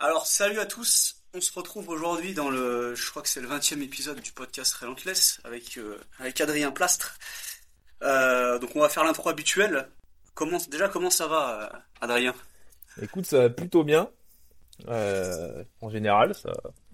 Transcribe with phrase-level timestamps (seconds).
[0.00, 1.16] Alors, salut à tous.
[1.34, 4.72] On se retrouve aujourd'hui dans le, je crois que c'est le 20e épisode du podcast
[4.74, 7.18] Relentless avec, euh, avec Adrien Plastre.
[8.02, 9.88] Euh, donc, on va faire l'intro habituelle.
[10.34, 12.34] Comment, déjà, comment ça va, euh, Adrien?
[13.02, 14.08] Écoute, ça va plutôt bien.
[14.88, 16.50] Euh, en général, ça,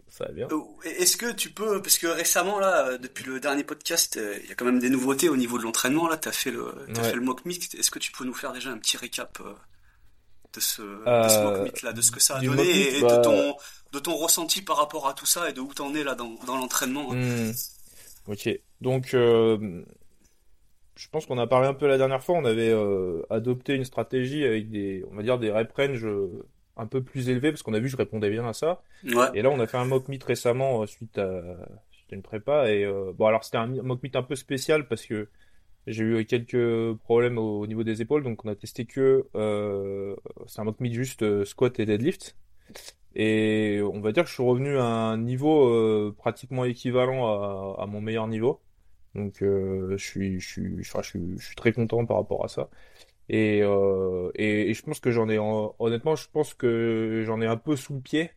[0.09, 0.49] ça va bien.
[0.83, 4.57] Est-ce que tu peux, parce que récemment, là, depuis le dernier podcast, il y a
[4.57, 6.09] quand même des nouveautés au niveau de l'entraînement.
[6.09, 7.11] Là, tu as fait le, t'as Ouais.
[7.11, 7.73] fait le mock meet.
[7.77, 9.39] Est-ce que tu peux nous faire déjà un petit récap
[10.57, 12.75] de ce, de ce Euh, mock meet là, de ce que ça a donné meet,
[12.75, 13.55] et, et bah- de ton,
[13.93, 16.35] de ton ressenti par rapport à tout ça et de où t'en es là dans,
[16.47, 17.17] dans l'entraînement hein.
[17.17, 17.53] Hmm.
[18.29, 18.49] Ok.
[18.81, 19.83] Donc, euh,
[20.97, 22.35] je pense qu'on a parlé un peu la dernière fois.
[22.37, 26.07] On avait euh, adopté une stratégie avec des, on va dire, des rep range
[26.77, 28.83] un peu plus élevés parce qu'on a vu je répondais bien à ça.
[29.05, 29.29] Ouais.
[29.35, 31.41] Et là, on a fait un mock meet récemment suite à,
[31.91, 32.71] suite à une prépa.
[32.71, 35.29] Et euh, bon, alors c'était un mock meet un peu spécial parce que
[35.87, 38.23] j'ai eu quelques problèmes au, au niveau des épaules.
[38.25, 42.37] Donc, on a testé que euh, c'est un mock meet juste euh, squat et deadlift.
[43.15, 47.27] Et on va dire que je suis revenu à un niveau euh, pratiquement équivalent
[47.79, 48.61] à, à mon meilleur niveau.
[49.15, 52.49] Donc, euh, je suis, je suis, je suis, je suis très content par rapport à
[52.49, 52.69] ça.
[53.29, 57.41] Et, euh, et, et je pense que j'en ai, en- honnêtement, je pense que j'en
[57.41, 58.31] ai un peu sous le pied.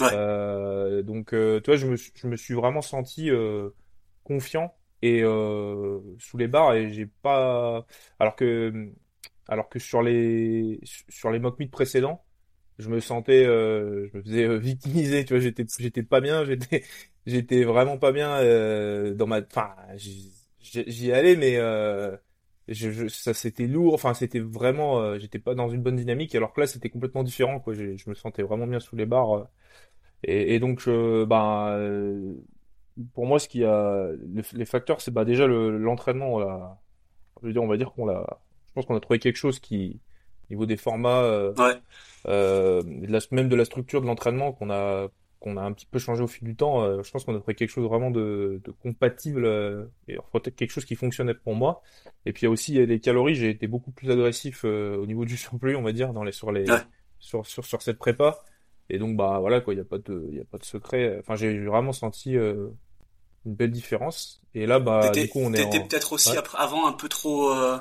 [0.00, 0.10] Ouais.
[0.12, 3.70] Euh, donc, euh, tu vois, je me, suis- je me suis vraiment senti euh,
[4.24, 7.86] confiant et euh, sous les barres et j'ai pas,
[8.18, 8.90] alors que,
[9.48, 12.24] alors que sur les, sur les mock meet précédents,
[12.78, 16.44] je me sentais, euh, je me faisais euh, victimiser, tu vois, j'étais, j'étais pas bien,
[16.44, 16.84] j'étais,
[17.26, 19.74] j'étais vraiment pas bien euh, dans ma, enfin,
[20.60, 22.16] j'y allais, mais euh,
[22.68, 26.34] je, je- ça c'était lourd, enfin c'était vraiment, euh, j'étais pas dans une bonne dynamique,
[26.34, 27.74] alors que là c'était complètement différent, quoi.
[27.74, 29.48] J'ai- Je me sentais vraiment bien sous les barres,
[30.24, 31.26] et, et donc, je,
[31.76, 32.34] euh,
[33.14, 36.40] pour moi, ce qui a, le- les facteurs, c'est bah déjà le- l'entraînement,
[37.42, 39.58] je veux dire, on va dire qu'on l'a, je pense qu'on a trouvé quelque chose
[39.60, 40.00] qui,
[40.50, 41.74] au niveau des formats, euh, Ouais.
[42.28, 45.08] euh, de la- même de la structure de l'entraînement qu'on a
[45.40, 46.84] qu'on a un petit peu changé au fil du temps.
[46.84, 49.44] euh, je pense qu'on a trouvé quelque chose vraiment de, de compatible
[50.06, 51.82] et peut-être quelque chose qui fonctionnait pour moi.
[52.26, 53.34] Et puis il y a aussi les calories.
[53.34, 56.52] J'ai été beaucoup plus agressif au niveau du surplus, on va dire, dans les sur
[56.52, 56.78] les Ouais.
[57.18, 58.38] sur sur sur cette prépa.
[58.92, 61.16] Et donc bah voilà quoi, il y a pas de y a pas de secret.
[61.20, 62.68] Enfin j'ai vraiment senti euh,
[63.46, 64.42] une belle différence.
[64.54, 66.42] Et là bah du coup on est t'étais en peut-être aussi ouais.
[66.58, 67.78] avant un peu trop, euh,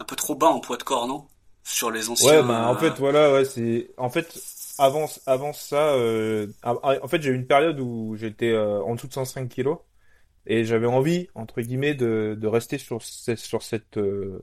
[0.00, 1.26] un peu trop bas en poids de corps, non?
[1.64, 2.40] Sur les anciens.
[2.40, 4.40] Ouais, bah en fait euh, voilà, ouais, c'est en fait
[4.78, 9.08] avant avant ça euh, en fait, j'ai eu une période où j'étais euh, en dessous
[9.08, 9.80] de 105 kilos
[10.46, 14.40] et j'avais envie entre guillemets de de rester sur sur cette euh,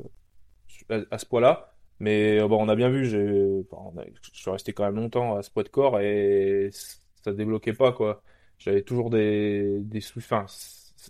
[0.92, 1.69] à, à ce poids-là.
[2.00, 4.84] Mais euh, bon, on a bien vu, j'ai enfin, on a- je suis resté quand
[4.86, 6.70] même longtemps à ce poids de corps et
[7.24, 8.22] ça débloquait pas quoi.
[8.58, 10.46] J'avais toujours des des sous enfin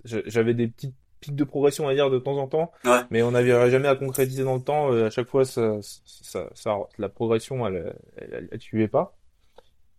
[0.06, 3.02] j'avais des petites pics de progression à dire de temps en temps Ouais.
[3.12, 4.92] mais on n'arriverait jamais à concrétiser dans le temps.
[4.94, 9.18] Euh, à chaque fois, ça, ça, ça, la progression, elle, elle, elle, elle suivait pas.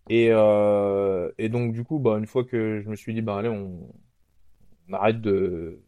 [0.08, 3.36] Et, euh, et donc, du coup, bah, une fois que je me suis dit, bah,
[3.38, 3.88] allez, on,
[4.88, 5.80] on arrête de,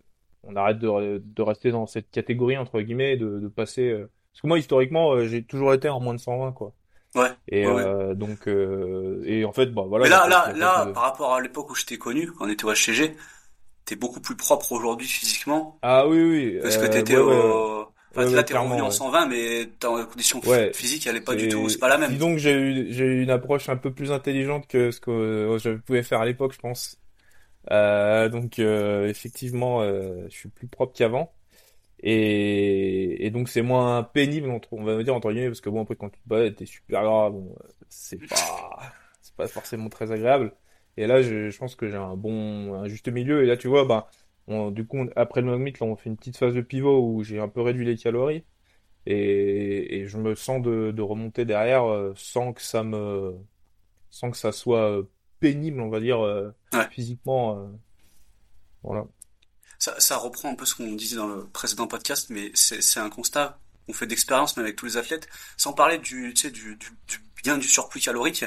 [0.42, 4.40] on arrête de, de rester dans cette catégorie, entre guillemets, de, de passer, euh, parce
[4.42, 6.72] que moi, historiquement, euh, j'ai toujours été en moins de 120, quoi.
[7.14, 7.28] Ouais.
[7.48, 7.82] Et, Ouais, ouais.
[7.82, 10.04] euh, donc, euh, et en fait, bah, voilà.
[10.04, 12.48] Mais là, là, là, de- par rapport à l'époque où je t'ai connu, quand on
[12.48, 13.14] était au HCG,
[13.84, 15.78] t'es beaucoup plus propre aujourd'hui physiquement.
[15.82, 16.58] Ah oui, oui.
[16.62, 17.86] Parce que euh, t'étais ouais, au...
[18.14, 18.90] Enfin, là, t'es revenu en ouais.
[18.90, 20.40] 120, mais ta condition
[20.72, 22.12] physique, elle est pas du tout, c'est pas la même.
[22.12, 25.10] Disons que j'ai eu, j'ai eu une approche un peu plus intelligente que ce que
[25.10, 26.98] euh, je pouvais faire à l'époque, je pense.
[27.70, 31.32] Euh, donc euh, effectivement, euh, je suis plus propre qu'avant.
[32.02, 35.82] Et, et donc c'est moins pénible, entre, on va dire entre guillemets, parce que bon
[35.82, 37.54] après quand tu te bats, t'es super gras, bon,
[37.88, 38.80] c'est pas,
[39.22, 40.54] c'est pas forcément très agréable.
[40.96, 43.42] Et là, je, je pense que j'ai un bon, un juste milieu.
[43.44, 44.08] Et là, tu vois, bah,
[44.48, 47.00] on- du coup, on- après le Magmit, là, on fait une petite phase de pivot
[47.08, 48.44] où j'ai un peu réduit les calories
[49.06, 53.34] et, et je me sens de, de remonter derrière euh, sans que ça me
[54.10, 55.04] sans que ça soit euh,
[55.40, 56.88] pénible on va dire euh, Ouais.
[56.90, 57.68] physiquement euh,
[58.82, 59.06] voilà
[59.82, 63.10] Ça, ça reprend un peu ce qu'on disait dans le précédent podcast, mais c'est un
[63.10, 66.76] constat qu'on fait d'expérience, mais avec tous les athlètes, sans parler du, tu sais, du,
[66.76, 68.44] du, du bien du surplus calorique,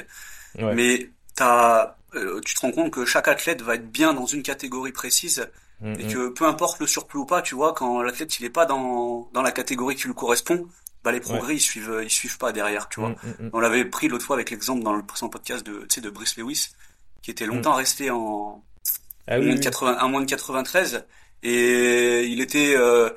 [0.58, 4.24] ouais mais t'as, euh, tu te rends compte que chaque athlète va être bien dans
[4.24, 5.46] une catégorie précise,
[5.80, 6.12] Mm, et mm.
[6.12, 9.28] que peu importe le surplus ou pas, tu vois, quand l'athlète il est pas dans,
[9.32, 10.66] dans la catégorie qui lui correspond,
[11.04, 13.10] bah les progrès ils suivent, ils suivent pas derrière, tu vois.
[13.10, 13.50] Mm, mm, mm.
[13.52, 16.10] On l'avait pris l'autre fois avec l'exemple dans le précédent podcast de, tu sais, de
[16.10, 16.68] Brice Lewis,
[17.22, 18.64] qui était longtemps resté en,
[19.28, 19.64] ah oui, moins de oui.
[19.64, 21.04] 80, à moins de 93
[21.46, 23.10] et il était euh,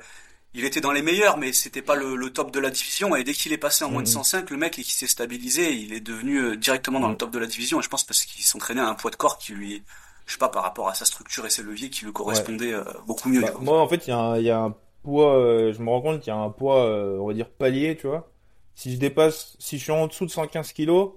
[0.54, 3.24] il était dans les meilleurs mais c'était pas le, le top de la division et
[3.24, 4.08] dès qu'il est passé en moins de Mhm.
[4.08, 7.18] 105 le mec qui s'est stabilisé il est devenu euh, directement dans le Mhm.
[7.18, 9.38] top de la division et je pense parce qu'il s'entraînait à un poids de corps
[9.38, 9.82] qui lui
[10.26, 12.84] je sais pas par rapport à sa structure et ses leviers qui lui correspondait euh,
[13.06, 15.34] beaucoup mieux Bah, moi en fait il y a un, il y a un poids
[15.36, 17.96] euh, je me rends compte qu'il y a un poids euh, on va dire palier
[17.96, 18.32] tu vois
[18.74, 21.14] si je dépasse si je suis en dessous de 115 kilos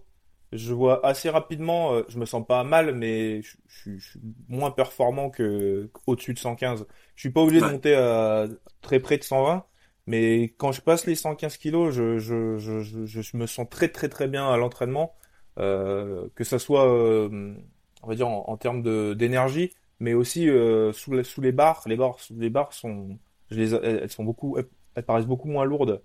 [0.52, 4.70] je vois assez rapidement, je me sens pas mal, mais je, je- je suis moins
[4.70, 6.86] performant que au-dessus de 115.
[7.16, 8.48] Je suis pas obligé de monter à
[8.82, 9.66] très près de 120,
[10.08, 14.10] mais quand je passe les 115 kilos, je, je, je, je, me sens très très
[14.10, 15.16] très bien à l'entraînement,
[15.60, 17.56] euh, que ça soit, euh,
[18.02, 18.84] on va dire en, en termes
[19.16, 21.84] d'énergie, mais aussi euh, sous, la- sous les barres.
[21.88, 23.20] Les barres, les barres sont,
[23.52, 24.58] je les, elles sont beaucoup,
[24.96, 26.02] elles, paraissent beaucoup moins lourdes.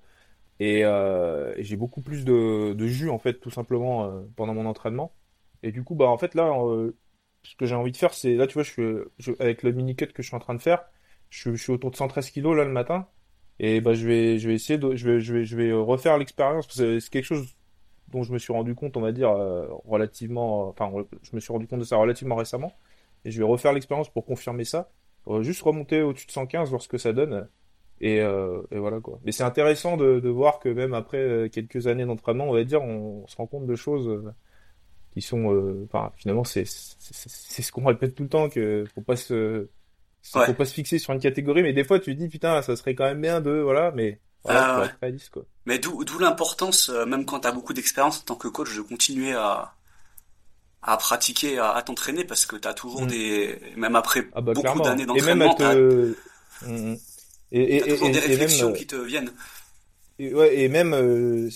[0.60, 4.54] Et, euh, et j'ai beaucoup plus de, de jus en fait tout simplement euh, pendant
[4.54, 5.14] mon entraînement.
[5.62, 6.96] Et du coup bah en fait là euh,
[7.44, 8.82] ce que j'ai envie de faire c'est là tu vois je suis
[9.18, 10.84] je- avec le mini cut que je suis en train de faire
[11.30, 13.06] je, je suis autour de 113 kilos là le matin.
[13.60, 16.16] Et bah je vais je vais essayer de je vais je vais je vais refaire
[16.18, 17.56] l'expérience parce que c'est quelque chose
[18.08, 20.90] dont je me suis rendu compte on va dire euh, relativement enfin
[21.22, 22.72] je me suis rendu compte de ça relativement récemment.
[23.24, 24.90] Et je vais refaire l'expérience pour confirmer ça.
[25.28, 27.48] Euh, juste remonter au-dessus de 115 voir ce que ça donne.
[28.00, 29.20] Et, euh, et voilà quoi.
[29.24, 32.64] Mais c'est intéressant de, de voir que même après euh, quelques années d'entraînement, on va
[32.64, 34.32] dire, on, se rend compte de choses euh,
[35.12, 39.16] qui sont, euh, enfin, finalement, c'est ce qu'on répète tout le temps que faut pas
[39.16, 39.68] se
[40.22, 40.54] faut Ouais.
[40.54, 41.62] pas se fixer sur une catégorie.
[41.62, 44.20] Mais des fois, tu te dis putain, ça serait quand même bien de voilà, mais
[44.44, 44.86] voilà, faut ouais.
[44.86, 45.44] être réaliste quoi.
[45.66, 48.74] Mais d'où d'où l'importance, euh, même quand tu as beaucoup d'expérience en tant que coach,
[48.76, 49.74] de continuer à,
[50.82, 53.06] à pratiquer, à, à t'entraîner, parce que tu as toujours Mm.
[53.06, 53.60] des...
[53.76, 56.14] Même après Ah bah beaucoup d'années Et même d'entraînement, à tu as, te
[56.62, 56.96] Mm, mm.
[57.52, 59.32] et, et, toujours et, des et même réflexions euh, qui te viennent.
[60.18, 61.48] Et, ouais, et même euh,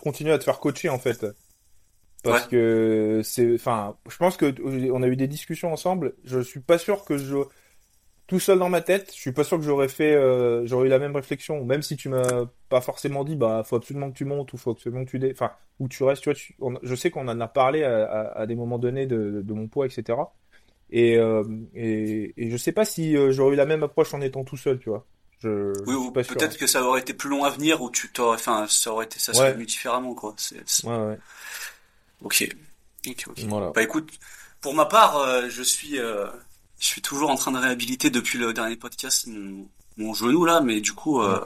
[0.00, 1.26] continuer à te faire coacher en fait.
[2.22, 2.48] Parce Ouais.
[2.50, 4.52] que c'est, enfin, je pense que
[4.90, 6.14] on a eu des discussions ensemble.
[6.24, 7.36] Je suis pas sûr que je,
[8.26, 10.90] tout seul dans ma tête, je suis pas sûr que j'aurais fait, euh, j'aurais eu
[10.90, 11.64] la même réflexion.
[11.64, 14.72] Même si tu m'as pas forcément dit, bah, faut absolument que tu montes ou faut
[14.72, 16.22] absolument que tu dé, enfin, où tu restes.
[16.22, 18.78] Tu vois, tu- on- je sais qu'on en a parlé à, à, à des moments
[18.78, 20.34] donnés de, de mon poids, etc.
[20.90, 21.44] Et, euh,
[21.74, 24.56] et, et je sais pas si euh, j'aurais eu la même approche en étant tout
[24.56, 25.06] seul, tu vois.
[25.40, 28.10] Je, Oui, je ou peut-être que ça aurait été plus long à venir, ou tu
[28.12, 29.52] t'aurais, enfin, ça aurait été, ça serait Ouais.
[29.52, 30.34] venu différemment, quoi.
[30.36, 31.18] C'est, c'est- Ouais, ouais.
[32.22, 32.48] Ok.
[33.06, 33.46] Ok, ok.
[33.48, 33.72] Voilà.
[33.74, 34.10] Bah écoute,
[34.60, 36.26] pour ma part, euh, je suis, euh,
[36.78, 40.60] je suis toujours en train de réhabiliter depuis le dernier podcast mon, mon genou là,
[40.60, 41.38] mais du coup, euh,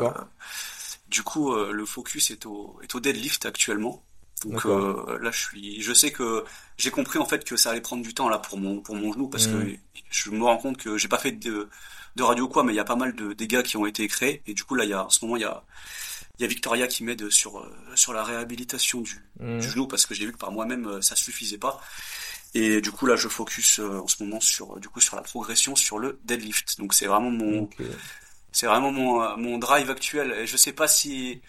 [1.09, 4.03] du coup, euh, le focus est au, est au deadlift actuellement.
[4.45, 6.45] Donc euh, là, je suis, je sais que
[6.79, 9.13] j'ai compris en fait que ça allait prendre du temps là pour mon, pour mon
[9.13, 9.77] genou parce que Mhm.
[10.11, 11.69] je me rends compte que j'ai pas fait de,
[12.17, 14.09] de radio ou quoi, mais il y a pas mal de dégâts qui ont été
[14.09, 14.43] créés.
[14.47, 15.63] Et du coup là, il y a, en ce moment, il y a,
[16.39, 19.23] il y a Victoria qui m'aide sur, euh, sur la réhabilitation du,
[19.61, 21.79] du genou parce que j'ai vu que par moi-même euh, ça suffisait pas
[22.55, 25.17] et du coup là je focus euh, en ce moment sur euh, du coup sur
[25.17, 27.69] la progression sur le deadlift donc c'est vraiment mon
[28.53, 31.43] c'est vraiment mon euh, mon drive actuel et je sais pas si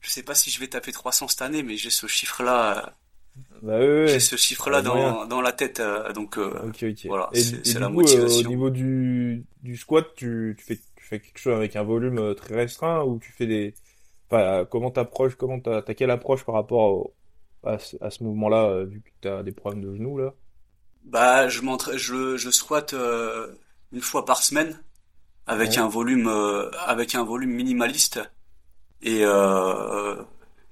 [0.00, 2.96] je sais pas si je vais taper 300 cette année mais j'ai ce chiffre là
[3.62, 4.06] Bah ouais, ouais.
[4.08, 5.12] j'ai ce chiffre là Ouais, moyen.
[5.12, 7.06] dans dans la tête euh, donc euh, Ok, ok.
[7.06, 8.38] Voilà, et, c'est- la coup, motivation.
[8.40, 12.34] au niveau du, du squat, tu, tu fais, tu fais quelque chose avec un volume
[12.34, 13.74] très restreint ou tu fais des,
[14.30, 17.14] enfin, comment t'approches, comment t'as, t'as quelle approche par rapport au-
[17.66, 20.34] à ce, ce mouvement-là, euh, vu que t'as des problèmes de genoux, là?
[21.04, 23.54] bah je m'entraîne je je squatte euh,
[23.92, 24.82] une fois par semaine
[25.46, 25.78] avec Ouais.
[25.78, 28.20] un volume euh, avec un volume minimaliste
[29.02, 30.22] et euh,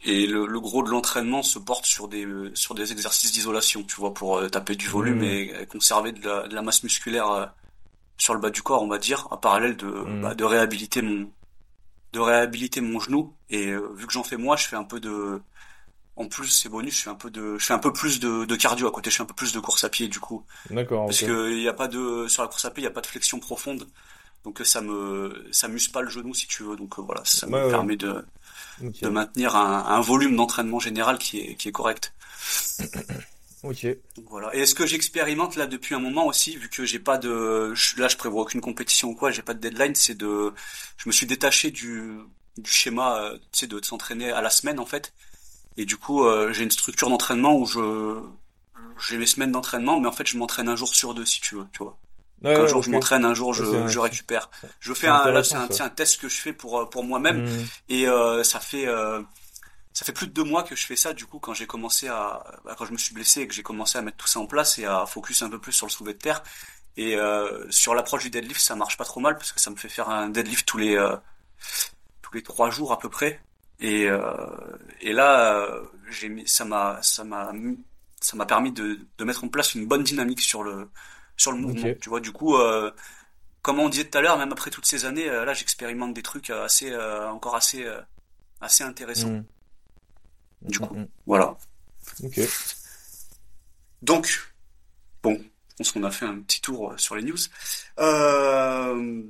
[0.05, 3.97] et le, le gros de l'entraînement se porte sur des sur des exercices d'isolation tu
[3.97, 5.25] vois pour euh, taper du volume Mhm.
[5.25, 7.47] et, et conserver de la, de la masse musculaire euh,
[8.19, 10.21] sur le bas du corps on va dire en parallèle de Mhm.
[10.21, 11.33] bah, de réhabiliter mon
[12.13, 15.01] de réhabiliter mon genou et euh, vu que j'en fais moi je fais un peu
[15.01, 15.43] de
[16.17, 18.45] en plus c'est bonus je fais un peu de je fais un peu plus de,
[18.45, 20.45] de cardio à côté je fais un peu plus de course à pied du coup.
[20.71, 21.29] D'accord, parce ok.
[21.29, 23.01] que il y a pas de sur la course à pied il y a pas
[23.01, 23.89] de flexion profonde.
[24.45, 26.77] Donc ça me ça m'use pas le genou si tu veux.
[26.77, 27.71] Donc euh, voilà ça me ouais.
[27.71, 28.25] permet de
[28.81, 32.13] de maintenir un, un volume d'entraînement général qui est qui est correct.
[33.63, 33.87] Ok.
[34.17, 34.55] donc voilà.
[34.55, 37.99] Et est-ce que j'expérimente là depuis un moment aussi vu que j'ai pas de je-
[37.99, 40.53] là je prévois aucune compétition ou quoi j'ai pas de deadline c'est de
[40.99, 42.19] je me suis détaché du
[42.59, 45.15] du schéma euh, tu sais de s'entraîner à la semaine en fait
[45.77, 48.21] et du coup euh, j'ai une structure d'entraînement où je
[49.09, 51.57] j'ai mes semaines d'entraînement mais en fait je m'entraîne un jour sur deux si tu
[51.57, 51.99] veux tu vois
[52.43, 52.85] Ouais, un ouais, jour ok.
[52.85, 54.51] je m'entraîne, un jour je, je récupère.
[54.81, 57.03] Je c'est fais un, là c'est un, un test que je fais pour euh, pour
[57.03, 57.67] moi-même Mhm.
[57.89, 59.23] et euh, ça fait euh,
[59.95, 62.09] ça fait plus de deux mois que je fais ça du coup quand j'ai commencé
[62.09, 64.41] à bah, quand je me suis blessé et que j'ai commencé à mettre tout ça
[64.41, 66.43] en place et à focus un peu plus sur le soulevé de terre
[66.99, 69.77] et euh, sur l'approche du deadlift ça marche pas trop mal parce que ça me
[69.77, 71.17] fait faire un deadlift tous les euh,
[72.23, 73.41] tous les trois jours à peu près
[73.81, 74.47] et euh,
[75.01, 77.53] et là euh, j'ai ça m'a ça m'a
[78.21, 80.89] ça m'a permis de de mettre en place une bonne dynamique sur le
[81.37, 82.91] sur le mouvement tu vois du coup euh,
[83.63, 86.23] comme on disait tout à l'heure même après toutes ces années euh, là j'expérimente des
[86.23, 88.01] trucs assez euh, encore assez euh,
[88.61, 89.45] assez intéressants Mhm.
[90.63, 90.95] du coup.
[90.95, 91.09] Mhm.
[91.27, 91.57] voilà
[92.23, 92.41] Ok.
[94.03, 94.53] donc
[95.23, 97.37] bon je pense qu'on a fait un petit tour sur les news
[97.99, 99.23] euh,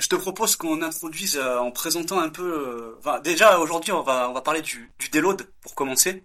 [0.00, 4.02] je te propose qu'on introduise euh, en présentant un peu euh, enfin déjà aujourd'hui on
[4.02, 6.24] va on va parler du du déload pour commencer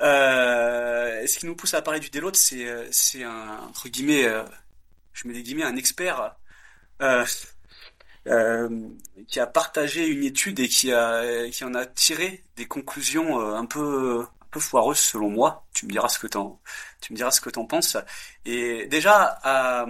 [0.00, 4.26] Euh, ce qui nous pousse à parler du déload, c'est c'est un entre guillemets,
[5.12, 6.36] je mets des guillemets, un expert
[9.28, 13.66] qui a partagé une étude et qui a qui en a tiré des conclusions un
[13.66, 15.66] peu un peu foireuses selon moi.
[15.74, 16.60] Tu me diras ce que t'en
[17.00, 17.96] tu me diras ce que t'en penses.
[18.44, 19.86] Et déjà à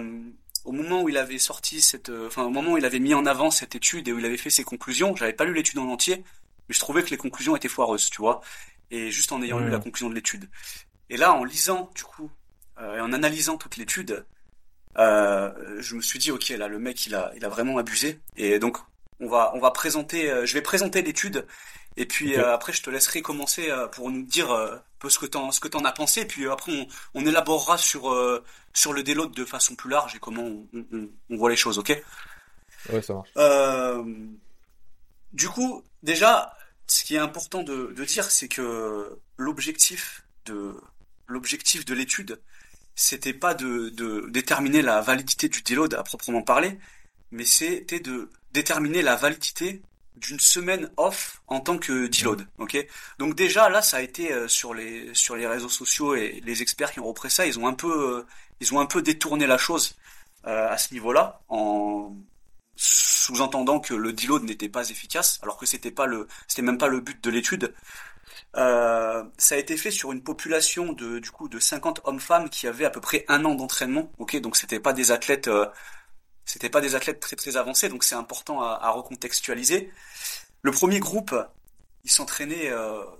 [0.65, 3.13] au moment où il avait sorti cette, euh, enfin au moment où il avait mis
[3.13, 5.79] en avant cette étude et où il avait fait ses conclusions, j'avais pas lu l'étude
[5.79, 6.23] en entier,
[6.67, 8.41] mais je trouvais que les conclusions étaient foireuses, tu vois.
[8.91, 10.49] Et juste en ayant lu la conclusion de l'étude.
[11.09, 12.29] Et là, en lisant du coup
[12.79, 14.25] euh, et en analysant toute l'étude,
[14.97, 18.19] euh, je me suis dit ok là le mec il a il a vraiment abusé.
[18.37, 18.77] Et donc
[19.23, 21.45] on va on va présenter, je vais présenter l'étude
[21.97, 25.59] et puis après je te laisserai commencer pour nous dire peu ce que t'en ce
[25.59, 26.21] que t'en as pensé.
[26.21, 28.11] Et puis après on, on élaborera sur
[28.73, 32.01] sur le déload de façon plus large et comment on, voit les choses, ok?
[32.91, 33.29] Ouais, ça marche.
[33.37, 34.03] Euh,
[35.31, 36.53] du coup, déjà,
[36.87, 40.75] ce qui est important de, dire, c'est que l'objectif de
[41.27, 42.41] l'objectif de l'étude,
[42.95, 46.77] c'était pas de, de déterminer la validité du déload à proprement parler,
[47.33, 49.81] mais c'était de déterminer la validité
[50.15, 52.77] d'une semaine off en tant que deload, ok?
[53.19, 56.61] Donc déjà là, ça a été euh, sur les sur les réseaux sociaux et les
[56.61, 58.25] experts qui ont repris ça, ils ont un peu euh,
[58.61, 59.95] ils ont un peu détourné la chose
[60.47, 62.15] euh, à ce niveau-là, en
[62.75, 66.87] sous-entendant que le deload n'était pas efficace, alors que c'était pas le, c'était même pas
[66.87, 67.73] le but de l'étude.
[68.55, 72.67] Euh, ça a été fait sur une population de du coup de 50 hommes-femmes qui
[72.67, 74.11] avaient à peu près un an d'entraînement.
[74.19, 75.65] Ok, donc c'était pas des athlètes, euh,
[76.45, 79.91] c'était pas des athlètes très très avancés, donc c'est important à, recontextualiser.
[80.61, 81.35] Le premier groupe,
[82.03, 82.71] il s'entraînait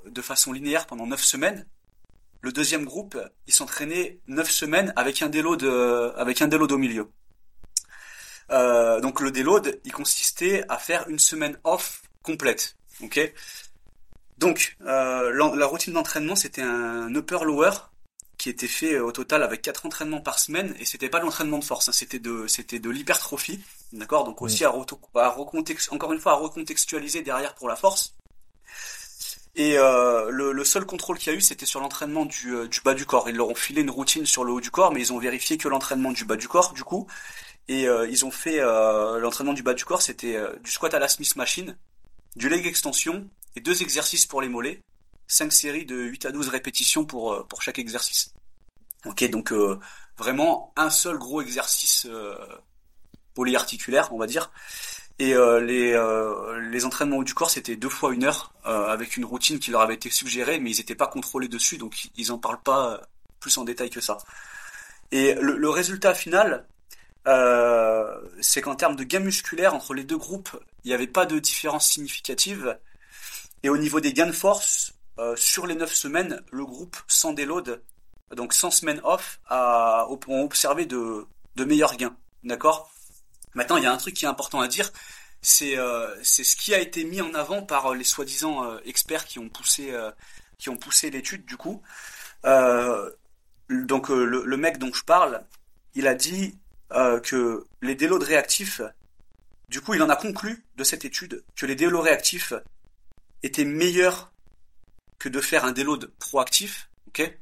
[0.05, 1.65] de façon linéaire pendant 9 semaines,
[2.41, 5.63] le deuxième groupe, ils s'entraînaient neuf semaines avec un déload,
[6.17, 7.09] avec un déload au milieu.
[8.51, 12.75] Euh, donc le déload, il consistait à faire une semaine off complète.
[14.37, 17.71] Donc euh, la, routine d'entraînement, c'était un upper-lower
[18.43, 21.63] qui était fait au total avec quatre entraînements par semaine et c'était pas l'entraînement de
[21.63, 23.61] force, hein, c'était de c'était de l'hypertrophie,
[23.93, 24.25] d'accord?
[24.25, 25.37] Donc aussi à, à
[25.91, 28.15] encore une fois à recontextualiser derrière pour la force.
[29.55, 32.81] Et euh, le, seul contrôle qu'il y a eu, c'était sur l'entraînement du, euh, du,
[32.81, 33.29] bas du corps.
[33.29, 35.57] Ils leur ont filé une routine sur le haut du corps, mais ils ont vérifié
[35.57, 37.07] que l'entraînement du bas du corps, du coup.
[37.69, 41.07] Et euh, ils ont fait l'entraînement du bas du corps, c'était du squat à la
[41.07, 41.77] Smith Machine,
[42.35, 44.81] du leg extension et deux exercices pour les mollets,
[45.27, 48.33] cinq séries de 8 à 12 répétitions pour, pour chaque exercice.
[49.05, 49.53] Ok, donc
[50.17, 52.07] vraiment un seul gros exercice
[53.33, 54.51] polyarticulaire, on va dire.
[55.19, 59.15] Et euh, les, euh, les entraînements du corps, c'était deux fois une heure, euh, avec
[59.15, 62.31] une routine qui leur avait été suggérée, mais ils n'étaient pas contrôlés dessus, donc ils
[62.31, 63.01] en parlent pas
[63.39, 64.17] plus en détail que ça.
[65.11, 66.65] Et le, le résultat final,
[68.41, 70.49] c'est qu'en termes de gain musculaire entre les deux groupes,
[70.83, 72.77] il n'y avait pas de différence significative.
[73.61, 74.93] Et au niveau des gains de force,
[75.35, 77.81] sur les neuf semaines, le groupe sans déload,
[78.35, 82.15] donc sans semaine off, a, ont observé de, de meilleurs gains.
[82.43, 82.91] D'accord?
[83.53, 84.91] Maintenant, il y a un truc qui est important à dire,
[85.41, 89.25] c'est euh, ce qui a été mis en avant par euh, les soi-disant euh, experts
[89.25, 89.93] qui ont poussé
[90.67, 91.81] ont poussé l'étude du coup.
[92.45, 95.43] donc le, mec dont je parle,
[95.93, 96.57] il a dit
[96.89, 98.81] que les déloads réactifs,
[99.67, 102.53] du coup, il en a conclu de cette étude que les déloads réactifs
[103.41, 104.31] étaient meilleurs
[105.19, 106.89] que de faire un déload proactif.
[107.07, 107.37] Ok?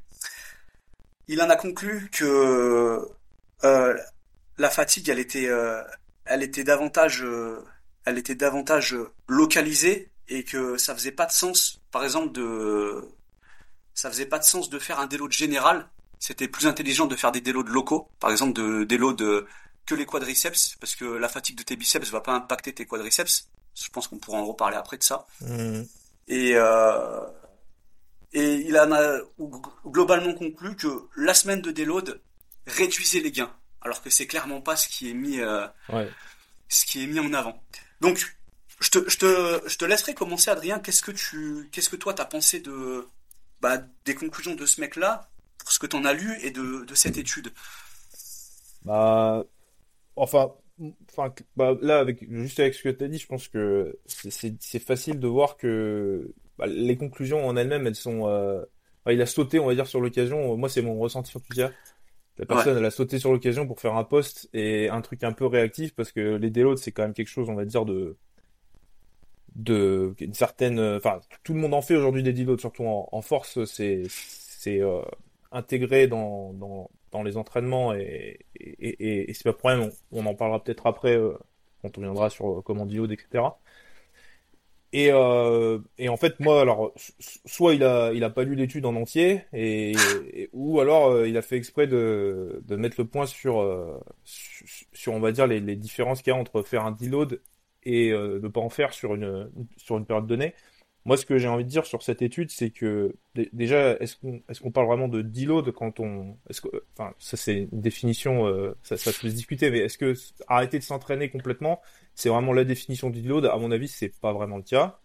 [1.28, 3.00] Il en a conclu que
[3.62, 5.48] la fatigue, elle était,
[6.24, 7.64] elle était davantage, euh,
[8.04, 8.96] elle était davantage
[9.28, 13.08] localisée et que ça faisait pas de sens, par exemple, de,
[13.94, 15.88] ça faisait pas de sens de faire un déload général.
[16.18, 19.44] C'était plus intelligent de faire des déloads locaux, par exemple de déloads
[19.86, 23.48] que les quadriceps, parce que la fatigue de tes biceps va pas impacter tes quadriceps.
[23.74, 25.26] Je pense qu'on pourra en reparler après de ça.
[25.40, 25.82] Mmh.
[26.28, 27.26] Et euh,
[28.32, 29.18] et il en a
[29.86, 32.20] globalement conclu que la semaine de déload
[32.66, 35.66] réduisait les gains alors que c'est clairement pas ce qui est mis, euh,
[36.68, 37.60] ce qui est mis en avant.
[38.00, 38.34] Donc,
[38.80, 40.78] je te, je te, je te laisserai commencer, Adrien.
[40.78, 43.06] Qu'est-ce que tu, qu'est-ce que toi t'as pensé de,
[43.60, 46.94] bah, des conclusions de ce mec-là, pour ce que t'en as lu et de, de
[46.94, 47.52] cette étude?
[48.84, 49.44] Bah,
[50.16, 50.52] enfin,
[51.12, 54.78] enfin, bah, là, avec, juste avec ce que tu as dit, je pense que c'est
[54.84, 58.28] facile de voir que bah, les conclusions en elles-mêmes, elles sont.
[58.28, 58.62] Euh,
[59.10, 60.56] il a sauté, on va dire, sur l'occasion.
[60.56, 61.70] Moi, c'est mon ressenti en tout cas.
[62.38, 65.32] La personne, elle a sauté sur l'occasion pour faire un post et un truc un
[65.32, 68.16] peu réactif parce que les déloads, c'est quand même quelque chose, on va dire, de,
[69.54, 73.64] de, une certaine, enfin, tout le monde en fait aujourd'hui des deloads, surtout en, force,
[73.64, 75.02] c'est, c'est, euh,
[75.50, 80.62] intégré dans, dans, dans les entraînements et, et, et, c'est pas problème, on, en parlera
[80.62, 81.36] peut-être après, euh,
[81.82, 83.44] quand on reviendra sur comment deload, etc.
[84.94, 86.92] Et, euh, et en fait, moi, alors,
[87.46, 89.94] soit il a, il a pas lu l'étude en entier, et,
[90.52, 95.14] ou alors euh, il a fait exprès de, de mettre le point sur, euh, sur,
[95.14, 97.40] on va dire, les, les différences qu'il y a entre faire un deload
[97.84, 100.54] et euh, ne pas en faire sur une, sur une période donnée.
[101.04, 103.16] Moi, ce que j'ai envie de dire sur cette étude, c'est que
[103.52, 107.36] déjà, est-ce qu'on est-ce qu'on parle vraiment de deload quand on, est-ce que, enfin, ça
[107.36, 110.14] c'est une définition, euh, ça, ça peut se discuter, mais est-ce que
[110.46, 111.82] arrêter de s'entraîner complètement,
[112.14, 115.00] c'est vraiment la définition du deload À mon avis, c'est pas vraiment le cas.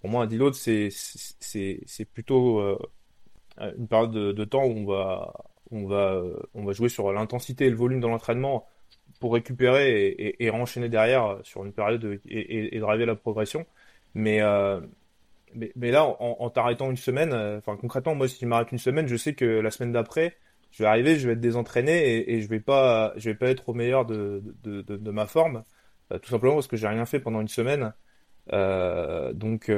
[0.00, 2.78] Pour moi, un deload, c'est c'est c'est plutôt euh,
[3.78, 5.32] une période de, de, temps où on va
[5.70, 8.66] on va euh, on va jouer sur l'intensité et le volume dans l'entraînement
[9.20, 13.66] pour récupérer et, et, et, enchaîner derrière sur une période et, et, driver la progression.
[14.14, 14.80] Mais euh,
[15.54, 19.06] mais, là, en, t'arrêtant une semaine, euh, enfin concrètement, moi, si je m'arrête une semaine,
[19.06, 20.36] je sais que la semaine d'après,
[20.70, 23.68] je vais arriver, je vais être désentraîné et, je vais pas, je vais pas être
[23.68, 25.64] au meilleur de, de, de, ma forme,
[26.12, 27.92] euh, tout simplement parce que j'ai rien fait pendant une semaine.
[28.52, 29.70] Euh, donc,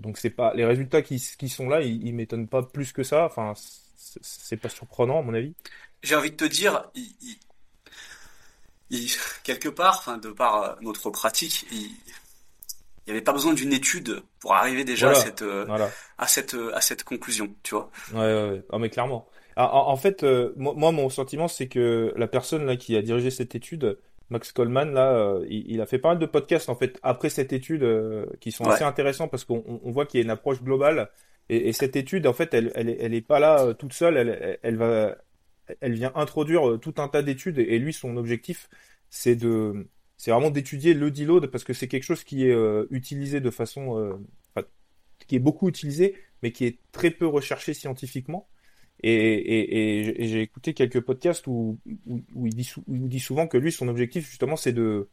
[0.00, 3.02] donc c'est pas les résultats qui, qui sont là, ils, ils m'étonnent pas plus que
[3.02, 3.24] ça.
[3.24, 3.54] Enfin,
[4.20, 5.54] c'est pas surprenant à mon avis.
[6.02, 6.90] J'ai envie de te dire,
[9.42, 11.66] quelque part, enfin de par notre pratique,
[13.06, 15.90] il, n'y avait pas besoin d'une étude pour arriver déjà voilà, à cette euh, voilà.
[16.18, 17.90] à cette euh, à cette conclusion, tu vois.
[18.12, 18.62] Ouais, ouais, ouais.
[18.72, 19.28] Ah, mais clairement.
[19.56, 23.02] Ah, en, en, fait, euh, moi, mon sentiment, c'est que la personne là qui a
[23.02, 23.98] dirigé cette étude,
[24.28, 27.30] Max Coleman, là, euh, il, il, a fait pas mal de podcasts en fait après
[27.30, 27.86] cette étude
[28.40, 28.72] qui sont ouais.
[28.72, 31.10] assez intéressants parce qu'on on voit qu'il y a une approche globale
[31.48, 34.58] et, et, cette étude, en fait, elle elle, elle est pas là toute seule, elle,
[34.62, 35.16] elle va
[35.80, 38.68] elle vient introduire tout un tas d'études et, et lui son objectif
[39.10, 39.86] c'est de
[40.16, 43.50] c'est vraiment d'étudier le deload parce que c'est quelque chose qui est euh, utilisé de
[43.50, 44.14] façon, euh,
[45.26, 48.48] qui est beaucoup utilisé, mais qui est très peu recherché scientifiquement.
[49.02, 53.88] Et, et, et j'ai écouté quelques podcasts où, où, il dit, souvent que lui, son
[53.88, 55.08] objectif justement, c'est de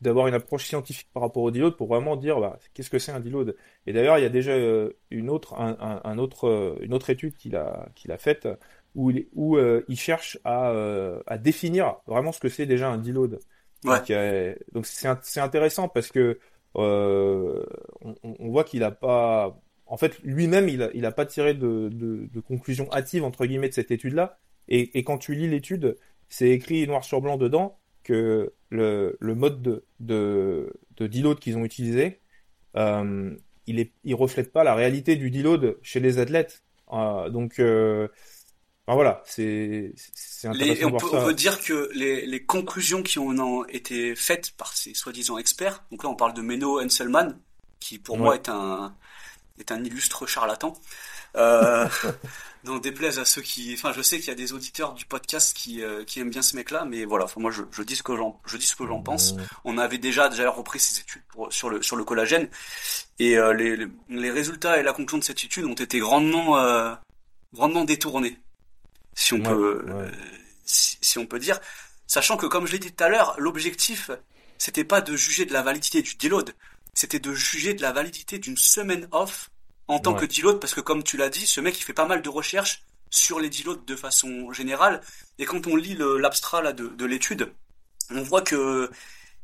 [0.00, 3.12] d'avoir une approche scientifique par rapport au deload pour vraiment dire bah, qu'est-ce que c'est
[3.12, 3.54] un deload?
[3.86, 7.54] Et d'ailleurs, il y a déjà euh, une autre, un, autre, une autre étude qu'il
[7.54, 8.48] a, qu'il a faite
[8.94, 12.88] où il, où, euh, il cherche à, euh, à définir vraiment ce que c'est déjà
[12.88, 13.38] un deload.
[13.84, 13.98] Ouais.
[13.98, 16.38] Donc, euh, c'est, intéressant parce que
[16.76, 17.64] euh,
[18.02, 21.54] on, on, voit qu'il a pas, en fait, lui-même, il a, il a pas tiré
[21.54, 24.38] de, de, de conclusion hâtive entre guillemets de cette étude-là.
[24.68, 25.96] Et, et quand tu lis l'étude,
[26.28, 31.56] c'est écrit noir sur blanc dedans que le, le mode de, de, de deload qu'ils
[31.56, 32.20] ont utilisé,
[32.76, 33.34] euh,
[33.66, 36.62] il est, il reflète pas la réalité du deload chez les athlètes.
[36.92, 38.08] Euh, donc euh,
[38.90, 39.92] Enfin, voilà, c'est
[40.42, 41.22] intéressant les, on, voir peut, ça.
[41.22, 45.84] on peut dire que les, les conclusions qui ont été faites par ces soi-disant experts,
[45.92, 47.38] donc là on parle de Menno Henselman,
[47.78, 48.22] qui pour ouais.
[48.22, 48.92] moi est un,
[49.60, 50.72] est un illustre charlatan.
[51.36, 51.86] Euh,
[52.64, 55.56] donc déplaise à ceux qui, enfin je sais qu'il y a des auditeurs du podcast
[55.56, 58.02] qui, euh, qui aiment bien ce mec-là, mais voilà, enfin moi je, je dis ce
[58.02, 59.36] que j'en, je dis ce que j'en pense.
[59.64, 62.48] On avait déjà déjà repris ces études pour, sur le sur le collagène
[63.20, 66.92] et euh, les, les résultats et la conclusion de cette étude ont été grandement euh,
[67.52, 68.36] grandement détournés
[69.14, 70.10] si on ouais, peut ouais.
[70.64, 71.60] si, si, on peut dire
[72.06, 74.10] sachant que comme je l'ai dit tout à l'heure l'objectif
[74.58, 76.54] c'était pas de juger de la validité du deload
[76.94, 79.50] c'était de juger de la validité d'une semaine off
[79.88, 80.26] en tant ouais.
[80.26, 82.28] que deload parce que comme tu l'as dit ce mec il fait pas mal de
[82.28, 85.00] recherches sur les deloads de façon générale
[85.38, 87.52] et quand on lit l'abstrat de, de l'étude
[88.10, 88.90] on voit que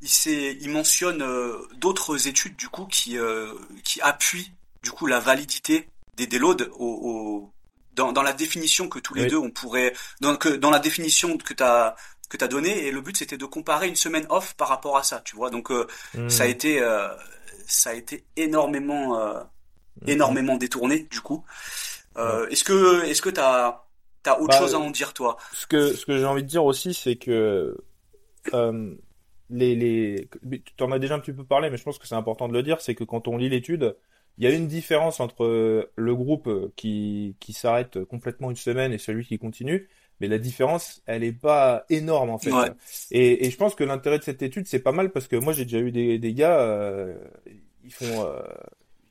[0.01, 4.53] il, il mentionne euh, d'autres études du coup qui euh, qui appuient
[4.83, 7.53] du coup la validité des deloads au, au
[7.97, 9.31] dans, dans la définition que tous les oui.
[9.31, 11.97] deux on pourrait dans, que, dans la définition que tu as
[12.29, 14.97] que tu as donné et le but c'était de comparer une semaine off par rapport
[14.97, 16.29] à ça tu vois donc euh, mmh.
[16.29, 17.09] ça a été euh,
[17.67, 19.41] ça a été énormément euh,
[20.03, 20.11] mmh.
[20.11, 21.45] énormément détourné du coup
[22.19, 23.85] euh, est-ce que est-ce que tu as
[24.23, 25.37] tu as autre bah, chose à en dire toi?
[25.53, 27.77] ce que ce que j'ai envie de dire aussi c'est que
[28.55, 28.95] euh,
[29.51, 32.15] les les tu en as déjà un petit peu parlé mais je pense que c'est
[32.15, 33.97] important de le dire c'est que quand on lit l'étude
[34.39, 38.99] il y a une différence entre le groupe qui, qui s'arrête complètement une semaine et
[38.99, 39.89] celui qui continue,
[40.21, 42.53] mais la différence, elle est pas énorme en fait.
[42.53, 42.71] Ouais.
[43.11, 45.53] Et, et, je pense que l'intérêt de cette étude, c'est pas mal parce que moi
[45.53, 47.15] j'ai déjà eu des, des gars, euh,
[47.85, 48.43] ils font, euh,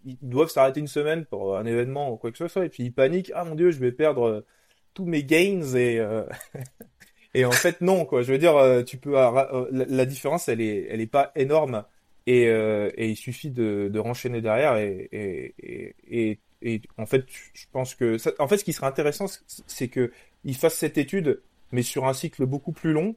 [0.06, 2.84] ils doivent s'arrêter une semaine pour un événement ou quoi que ce soit, et puis
[2.84, 4.46] ils paniquent, ah mon dieu, je vais perdre
[4.94, 6.24] tous mes gains et euh,
[7.34, 8.24] et en fait non quoi.
[8.24, 11.84] Je veux dire, tu peux la, la différence, elle est, elle est pas énorme
[12.28, 17.26] et, euh, et il suffit de, de renchaîner derrière et, et, et, et, en fait
[17.54, 19.26] je pense que ça, en fait ce qui serait intéressant
[19.68, 20.12] c'est que
[20.44, 23.16] il fasse cette étude mais sur un cycle beaucoup plus long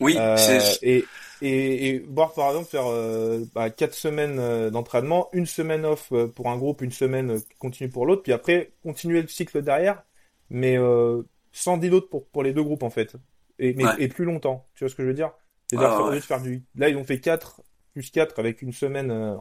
[0.00, 0.36] oui euh,
[0.82, 1.04] et,
[1.42, 6.08] et, et voir par exemple faire euh, bah, quatre semaines euh, d'entraînement une semaine off
[6.12, 10.02] euh, pour un groupe une semaine continue pour l'autre puis après continuer le cycle derrière
[10.50, 13.16] mais euh, sans deload pour pour les deux groupes en fait
[13.58, 13.94] et mais, ouais.
[13.98, 15.32] et plus longtemps tu vois ce que je veux dire?
[15.66, 16.14] C'est-à-dire ah, ouais.
[16.14, 17.60] de faire du là ils ont fait quatre
[17.92, 19.36] plus 4 avec une semaine euh,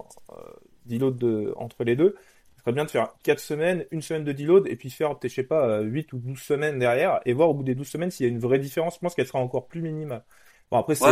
[0.86, 2.16] deload de, entre les deux.
[2.56, 5.28] Ce serait bien de faire 4 semaines, une semaine de deload, et puis faire, je
[5.28, 8.26] sais pas, 8 ou 12 semaines derrière, et voir au bout des 12 semaines s'il
[8.26, 8.96] y a une vraie différence.
[8.96, 10.22] Je pense qu'elle sera encore plus minime.
[10.72, 11.06] Bon, après, c'est,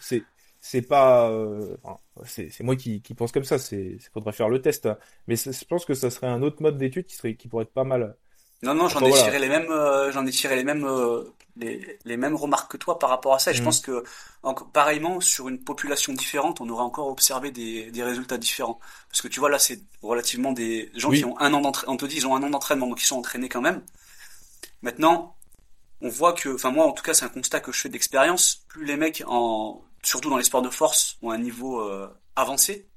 [0.00, 0.22] c'est,
[0.64, 1.76] c'est pas, euh,
[2.24, 3.58] c'est, moi qui, qui pense comme ça.
[3.58, 4.88] C'est, faudrait faire le test.
[5.26, 7.72] Mais je pense que ça serait un autre mode d'étude qui serait, qui pourrait être
[7.72, 8.16] pas mal.
[8.62, 11.24] Non, non, j'en ai les mêmes, euh, j'en ai tiré les mêmes, euh,
[11.56, 13.50] les, les, mêmes remarques que toi par rapport à ça.
[13.50, 13.64] Et je mm.
[13.64, 14.04] pense que,
[14.42, 18.80] en, pareillement, sur une population différente, on aurait encore observé des, des résultats différents.
[19.08, 21.94] Parce que tu vois, là, c'est relativement des gens qui ont un an d'entraînement.
[21.94, 23.82] On te dit, ils ont un an d'entraînement, donc ils sont entraînés quand même.
[24.82, 25.36] Maintenant,
[26.00, 28.64] on voit que, enfin moi, en tout cas, c'est un constat que je fais d'expérience.
[28.68, 32.88] Plus les mecs, en, surtout dans les sports de force, ont un niveau euh, avancé,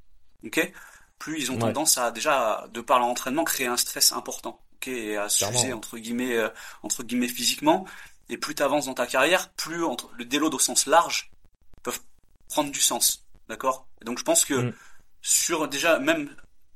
[0.45, 0.71] ok,
[1.19, 5.17] plus ils ont tendance à déjà, de par leur entraînement, créer un stress important et
[5.17, 6.49] à s'user entre guillemets euh,
[6.83, 7.85] entre guillemets physiquement.
[8.29, 11.31] Et plus tu avances dans ta carrière, plus entre, le déload au sens large
[11.83, 11.99] peuvent
[12.49, 13.87] prendre du sens, d'accord?
[14.03, 14.73] Donc je pense que mm.
[15.21, 16.29] sur déjà même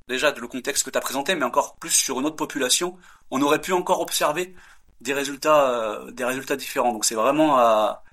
[0.08, 2.98] déjà le contexte que tu as présenté, mais encore plus sur une autre population,
[3.32, 4.56] on aurait pu encore observer
[5.02, 6.92] des résultats euh, des résultats différents.
[6.94, 8.04] Donc c'est vraiment à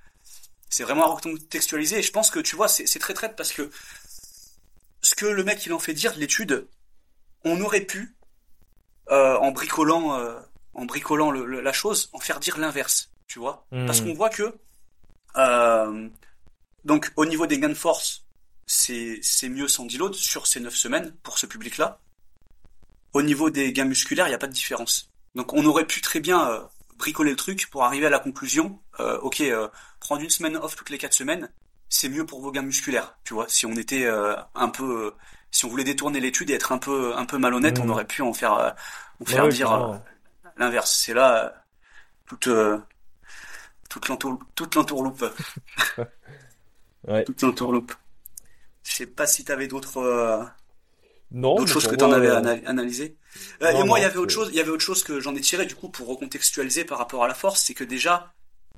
[0.69, 1.99] c'est vraiment à recontextualiser.
[1.99, 3.69] Et je pense que tu vois, c'est très traite parce que
[5.01, 6.67] ce que le mec il en fait dire l'étude,
[7.43, 8.15] on aurait pu
[9.09, 10.39] euh, en bricolant, euh,
[10.73, 13.65] en bricolant la chose, en faire dire l'inverse, tu vois.
[13.69, 14.05] Parce hmm.
[14.05, 14.55] qu'on voit que,
[15.37, 16.09] euh,
[16.85, 18.25] donc au niveau des gains de force,
[18.65, 21.99] c'est c'est mieux sans deload sur ces 9 semaines pour ce public-là.
[23.13, 25.11] Au niveau des gains musculaires, il n'y a pas de différence.
[25.35, 29.43] Donc on aurait pu très bien bricoler le truc pour arriver à la conclusion, ok,
[29.99, 31.49] prendre une semaine off toutes les 4 semaines,
[31.89, 33.45] c'est mieux pour vos gains musculaires, tu vois.
[33.47, 34.07] Si on était
[34.55, 35.13] un peu
[35.51, 37.89] si on voulait détourner l'étude et être un peu un peu malhonnête, on mmh.
[37.91, 38.69] aurait pu en faire euh,
[39.21, 39.97] en faire dire euh,
[40.57, 40.95] l'inverse.
[40.95, 41.49] C'est là euh,
[42.25, 42.49] toute
[43.89, 45.25] toute l'entour toute l'entourloupe.
[47.07, 47.23] ouais.
[47.23, 47.93] Toute l'entourloupe.
[48.83, 50.47] Je sais pas si tu avais d'autres
[51.31, 52.29] non, d'autres choses que tu en avais
[52.65, 53.17] analysé.
[53.61, 55.41] et moi, il y avait autre chose, il y avait autre chose que j'en ai
[55.41, 58.33] tiré du coup pour recontextualiser par rapport à la force, c'est que déjà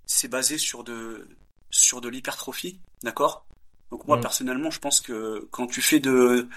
[0.06, 1.28] c'est basé sur de
[1.69, 3.45] sur de l'hypertrophie, d'accord?
[3.91, 4.22] Donc moi mm.
[4.22, 6.50] personnellement, je pense que quand tu fais de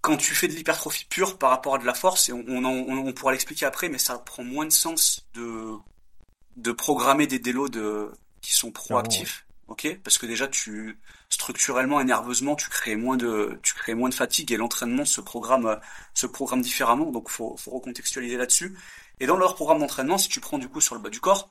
[0.00, 2.64] quand tu fais de l'hypertrophie pure par rapport à de la force, et on, on,
[2.64, 5.72] on, pourra l'expliquer après, mais ça prend moins de sens de
[6.56, 9.98] de programmer des déloads qui sont proactifs, ok?
[10.02, 14.14] Parce que déjà tu structurellement et nerveusement tu crées moins de tu crées moins de
[14.14, 15.78] fatigue et l'entraînement se programme
[16.14, 18.78] se programme différemment, donc faut faut recontextualiser là-dessus.
[19.20, 21.50] Et dans leur programme d'entraînement, si tu prends du coup sur le bas du corps,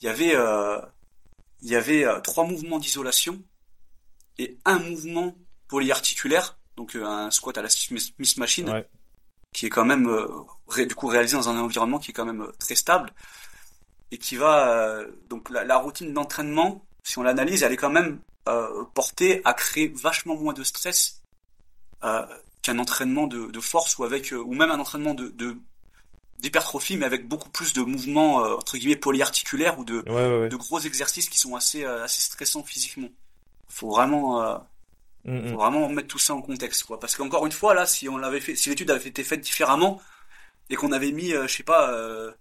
[0.00, 0.80] il y avait euh,
[1.62, 3.42] il y avait euh, trois mouvements d'isolation
[4.38, 5.36] et un mouvement
[5.68, 8.84] polyarticulaire, donc euh, un squat à la Smith Machine,
[9.52, 12.46] qui est quand même euh, du coup réalisé dans un environnement qui est quand même
[12.58, 13.12] très stable
[14.12, 18.18] et qui va donc la, routine d'entraînement, si on l'analyse, elle est quand même
[18.94, 21.22] portée à créer vachement moins de stress
[22.00, 25.56] qu'un entraînement de, force ou avec ou même un entraînement de,
[26.40, 30.02] d'hypertrophie mais avec beaucoup plus de mouvements entre guillemets polyarticulaires ou de,
[30.48, 33.08] de gros exercices qui sont assez assez stressants physiquement.
[33.70, 34.58] Faut vraiment euh,
[35.24, 35.48] mm, mm.
[35.50, 36.98] faut vraiment mettre tout ça en contexte quoi.
[37.00, 40.02] Parce qu'encore une fois là si on l'avait fait si l'étude avait été faite différemment
[40.68, 42.32] et qu'on avait mis euh, je sais pas euh,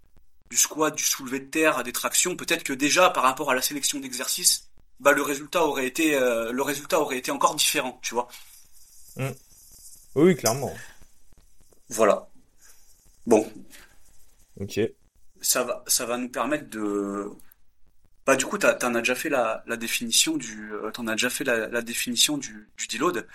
[0.50, 3.62] du squat du soulevé de terre des tractions peut-être que déjà par rapport à la
[3.62, 8.28] sélection d'exercices bah le résultat aurait été le résultat aurait été encore différent tu vois.
[9.16, 9.30] Mm.
[10.16, 10.74] oui clairement.
[11.90, 12.28] Voilà.
[13.26, 13.52] Bon.
[14.60, 14.80] Ok.
[15.42, 17.32] Ça va ça va nous permettre de
[18.30, 21.44] bah du coup, t'en as déjà fait la, définition du, euh, t'en as déjà fait
[21.44, 23.28] la, définition du, du deload.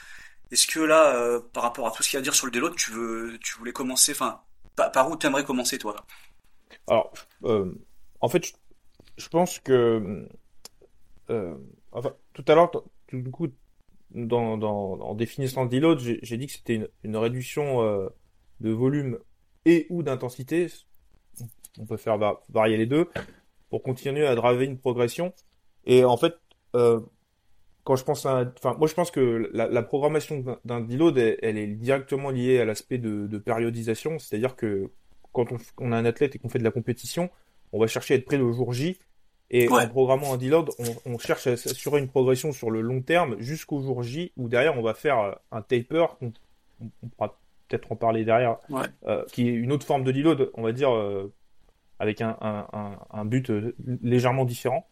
[0.52, 2.46] Est-ce que là, euh, par rapport à tout ce qu'il y a à dire sur
[2.46, 4.40] le deload, tu veux, tu voulais commencer, enfin,
[4.76, 6.06] par, où où aimerais commencer toi
[6.86, 7.12] Alors,
[7.44, 7.72] euh,
[8.20, 8.52] en fait,
[9.16, 10.28] je, pense que,
[11.92, 12.70] enfin, tout à l'heure,
[13.12, 13.48] du coup,
[14.10, 18.10] dans, dans, en définissant deload, j'ai dit que c'était une, une, réduction
[18.60, 19.18] de volume
[19.64, 20.68] et ou d'intensité.
[21.78, 22.18] On peut faire
[22.48, 23.08] varier les deux
[23.70, 25.32] pour continuer à driver une progression.
[25.84, 26.34] Et en fait,
[26.76, 27.00] euh,
[27.82, 31.66] quand je pense à, enfin, moi je pense que la, programmation d'un deload, elle, est
[31.66, 34.90] directement liée à l'aspect de, périodisation, c'est-à-dire que
[35.34, 35.46] quand
[35.78, 37.28] on, a un athlète et qu'on fait de la compétition,
[37.72, 38.98] on va chercher à être prêt le jour J.
[39.50, 40.70] Et en programmant un deload,
[41.04, 44.78] on, cherche à s'assurer une progression sur le long terme jusqu'au jour J, où derrière
[44.78, 46.32] on va faire un taper, on,
[47.10, 48.56] pourra peut-être en parler derrière,
[49.06, 51.32] euh, qui est une autre forme de deload, on va dire, euh,
[51.98, 54.88] avec un, un, un, but euh, légèrement différent.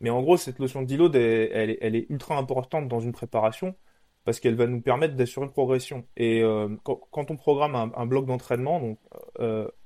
[0.00, 3.74] Mais en gros, cette notion de deload, elle, elle, est ultra importante dans une préparation
[4.24, 6.06] parce qu'elle va nous permettre d'assurer une progression.
[6.16, 8.98] Et euh, quand, quand, on programme un, bloc d'entraînement, donc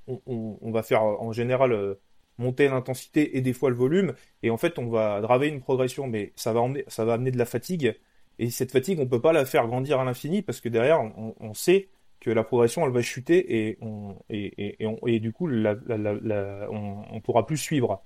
[0.09, 1.97] euh, on, va faire en général
[2.37, 4.13] monter l'intensité et des fois le volume,
[4.43, 7.37] et en fait on va draver une progression, mais ça va, ça va amener de
[7.37, 7.95] la fatigue.
[8.39, 10.99] Et cette fatigue, on peut pas la faire grandir à l'infini parce que derrière,
[11.39, 11.89] on, sait
[12.19, 15.97] que la progression, elle va chuter et, on, et, et, et, du coup, la, la,
[15.97, 18.03] la, on, pourra plus suivre.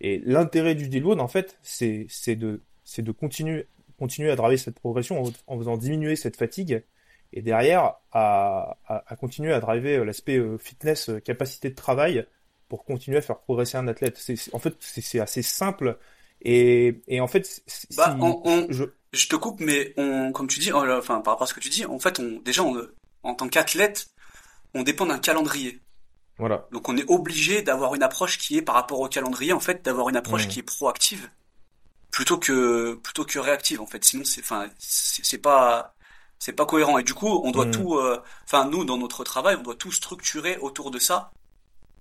[0.00, 2.60] Et l'intérêt du deload, en fait, c'est de,
[2.98, 3.66] de continuer,
[3.98, 6.82] continuer à driver cette progression en, en, faisant diminuer cette fatigue
[7.32, 12.26] et derrière à, à, à continuer à driver l'aspect euh, fitness, euh, capacité de travail
[12.68, 14.18] pour continuer à faire progresser un athlète.
[14.52, 15.98] En fait, c'est assez simple.
[16.42, 17.62] Et, et en fait,
[17.96, 18.16] bah,
[18.70, 18.84] je...
[19.12, 19.28] je...
[19.28, 21.68] te coupe, mais on, comme tu dis, oh enfin par rapport à ce que tu
[21.68, 22.76] dis, en fait, on déjà on,
[23.22, 24.08] en tant qu'athlète,
[24.74, 25.80] on dépend d'un calendrier.
[26.38, 26.66] Voilà.
[26.72, 29.84] Donc on est obligé d'avoir une approche qui est par rapport au calendrier, en fait,
[29.84, 30.50] d'avoir une approche mmh.
[30.50, 31.28] qui est proactive
[32.10, 34.04] plutôt que plutôt que réactive en fait.
[34.04, 35.94] Sinon c'est enfin c'est pas
[36.42, 37.70] c'est pas cohérent et du coup on doit mmh.
[37.70, 41.30] tout euh, enfin nous dans notre travail on doit tout structurer autour de ça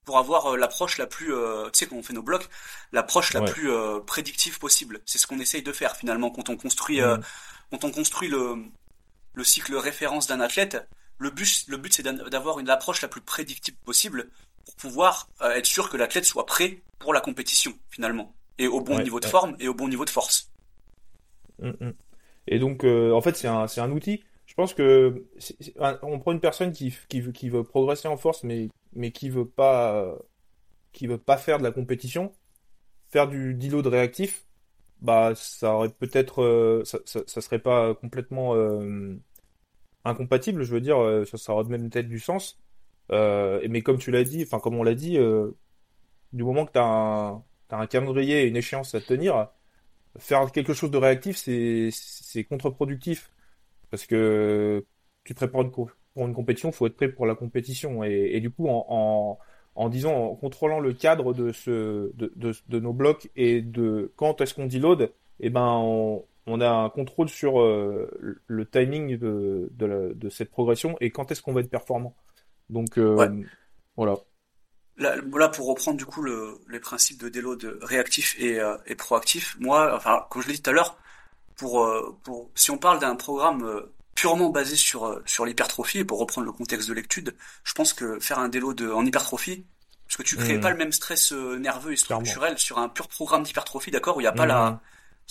[0.04, 2.50] pour avoir euh, l'approche la plus euh, tu sais quand on fait nos blocs
[2.92, 3.70] l'approche la plus
[4.08, 7.20] prédictive possible c'est ce qu'on essaye de faire finalement quand on construit mmh.
[7.70, 8.56] quand on construit le
[9.34, 10.88] le cycle référence d'un athlète
[11.20, 14.28] le but, le but c'est d'avoir une approche la plus prédictible possible
[14.66, 18.82] pour pouvoir euh, être sûr que l'athlète soit prêt pour la compétition finalement et au
[18.82, 20.52] bon niveau de forme et au bon niveau de force.
[21.60, 21.94] Mm, mm.
[22.48, 24.24] Et donc euh, en fait c'est un, un outil.
[24.52, 25.26] Je pense que
[26.02, 26.92] on prend une personne qui,
[27.50, 30.18] veut, progresser en force mais qui veut pas
[30.92, 32.34] qui veut pas faire de la compétition,
[33.08, 34.46] faire du de réactif,
[35.02, 38.56] bah ça aurait peut-être euh, ça, serait pas complètement
[40.06, 42.60] incompatible, je veux dire, euh, ça, aurait même peut-être du sens.
[43.12, 45.52] Euh, mais comme tu l'as dit, enfin comme on l'a dit, euh,
[46.34, 49.50] du moment que tu as un, un calendrier et une échéance à tenir,
[50.18, 53.32] faire quelque chose de réactif, c'est contre-productif.
[53.92, 54.86] Parce que
[55.24, 58.04] tu te prépares une, pour une compétition, il faut être prêt pour la compétition.
[58.04, 59.40] Et, et du coup, en, en,
[59.76, 64.12] en, disant, en contrôlant le cadre de, ce, de, de, de nos blocs et de
[64.16, 68.10] quand est-ce qu'on deload, eh ben, on, on a un contrôle sur euh,
[68.48, 72.16] le timing de, de, cette progression et quand est-ce qu'on va être performant.
[72.70, 73.44] Donc euh,
[73.96, 74.16] voilà.
[74.98, 79.58] Là, pour reprendre du coup le, les principes de déload réactif et, euh, et proactif,
[79.60, 80.98] moi, enfin, comme je l'ai dit tout à l'heure,
[81.62, 83.84] pour, pour, si on parle d'un programme
[84.16, 88.20] purement basé sur, sur l'hypertrophie, et pour reprendre le contexte de l'étude, je pense que
[88.20, 89.64] faire un déload en hypertrophie,
[90.08, 90.62] parce que tu crées mmh.
[90.62, 94.24] pas le même stress nerveux et structurel sur un pur programme d'hypertrophie, d'accord, où il
[94.24, 94.80] n'y a pas la, mmh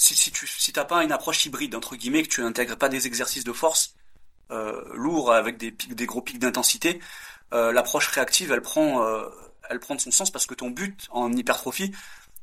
[0.01, 2.88] si, si tu si t'as pas une approche hybride entre guillemets que tu n'intègres pas
[2.88, 3.95] des exercices de force
[4.51, 7.01] euh, lourds avec des pics des gros pics d'intensité
[7.53, 9.29] euh, l'approche réactive elle prend euh,
[9.69, 11.93] elle prend de son sens parce que ton but en hypertrophie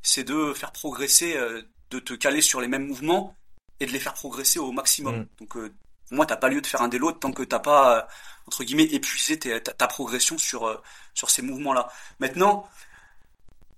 [0.04, 3.36] c'est de faire progresser euh, de te caler sur les mêmes mouvements
[3.80, 5.28] et de les faire progresser au maximum mm.
[5.40, 5.74] donc euh,
[6.12, 8.08] moi t'as pas lieu de faire un déload tant que t'as pas
[8.46, 10.82] entre guillemets épuisé ta, ta, progression sur
[11.14, 12.68] sur ces mouvements là maintenant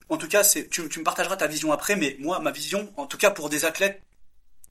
[0.09, 3.05] en tout cas, c'est, tu, me partageras ta vision après, mais moi, ma vision, en
[3.05, 4.03] tout cas pour des athlètes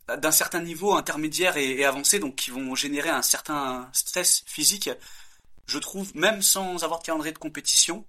[0.08, 4.90] d'un certain niveau intermédiaire et, avancé, donc qui vont générer un certain stress physique,
[5.66, 8.04] je trouve, même sans avoir de calendrier de compétition,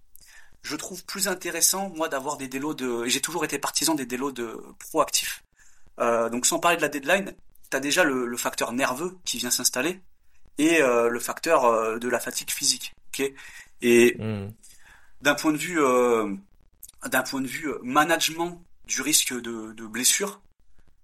[0.63, 3.05] je trouve plus intéressant, moi, d'avoir des délos de...
[3.05, 5.43] J'ai toujours été partisan des délos de proactifs.
[5.99, 7.33] Euh, donc sans parler de la deadline,
[7.69, 10.01] tu as déjà le, facteur nerveux qui vient s'installer
[10.57, 12.95] et euh, le facteur euh, de la fatigue physique.
[13.09, 13.31] ok?
[13.81, 14.51] Et hmm.
[15.21, 15.79] d'un point de vue
[17.07, 20.41] d'un point de vue euh, management du risque de, de blessure,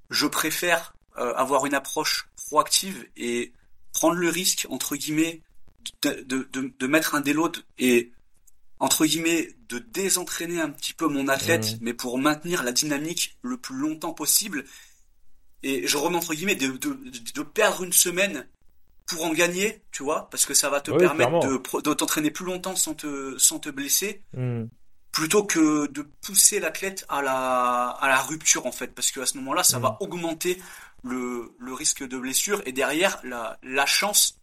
[0.09, 3.53] je préfère euh, avoir une approche proactive et
[3.93, 5.41] prendre le risque, entre guillemets,
[6.01, 8.11] de, de, de, mettre un déload et,
[8.79, 11.77] entre guillemets, de désentraîner un petit peu mon athlète, mmh.
[11.81, 14.65] mais pour maintenir la dynamique le plus longtemps possible.
[15.63, 16.97] Et je remets entre guillemets de, de,
[17.33, 18.47] de perdre une semaine
[19.07, 22.45] pour en gagner, tu vois, parce que ça va te permettre de, de t'entraîner plus
[22.45, 24.23] longtemps sans te, sans te blesser.
[24.33, 24.65] Mmh
[25.15, 29.37] plutôt que de pousser l'athlète à la, à la rupture en fait, parce qu'à ce
[29.37, 29.97] moment-là, ça va mm.
[30.01, 30.61] augmenter
[31.03, 34.41] le, le risque de blessure et derrière la, la chance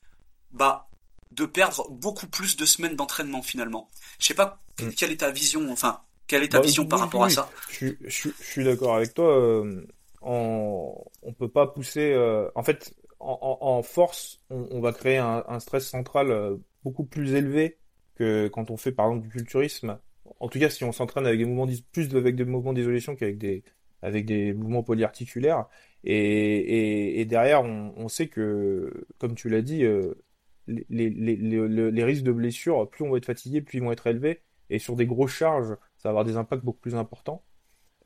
[0.50, 0.88] bah,
[1.34, 3.90] de perdre beaucoup plus de semaines d'entraînement finalement.
[4.18, 4.90] Je sais pas mm.
[4.90, 7.50] quelle est ta vision, enfin quelle est ta bah, vision par rapport à ça.
[7.70, 9.36] Je, je, je suis d'accord avec toi.
[9.36, 9.86] Euh,
[10.22, 12.12] on, on peut pas pousser.
[12.12, 16.56] Euh, en fait, en, en, force, on, on, va créer un, un stress central euh,
[16.84, 17.78] beaucoup plus élevé
[18.14, 19.98] que quand on fait par exemple du culturisme
[20.40, 23.38] en tout cas, si on s'entraîne avec des mouvements plus avec des mouvements d'isolation qu'avec
[23.38, 23.62] des
[24.02, 25.66] avec des mouvements polyarticulaires,
[26.02, 30.14] et, et, et derrière, on, on, sait que, comme tu l'as dit, euh,
[30.66, 33.92] les, les, les, les, risques de blessure, plus on va être fatigué, plus ils vont
[33.92, 37.42] être élevés, et sur des grosses charges, ça va avoir des impacts beaucoup plus importants.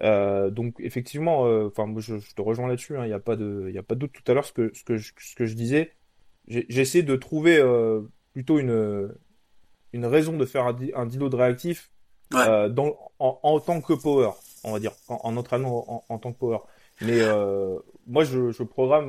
[0.03, 3.37] Euh, donc effectivement, euh, enfin je, je, te rejoins là-dessus, hein, il n'y a pas
[3.37, 4.13] de, il a pas de doute.
[4.13, 5.93] Tout à l'heure, ce que ce que je, ce que je disais,
[6.49, 9.15] j'essaie de trouver euh, plutôt une
[9.93, 11.91] une raison de faire un, un de réactif
[12.31, 14.31] dans, en, en, tant que power,
[14.65, 16.59] on va dire, en, en entraînement en, en, tant que power.
[17.01, 17.21] Mais
[18.07, 19.09] moi, je, je programme,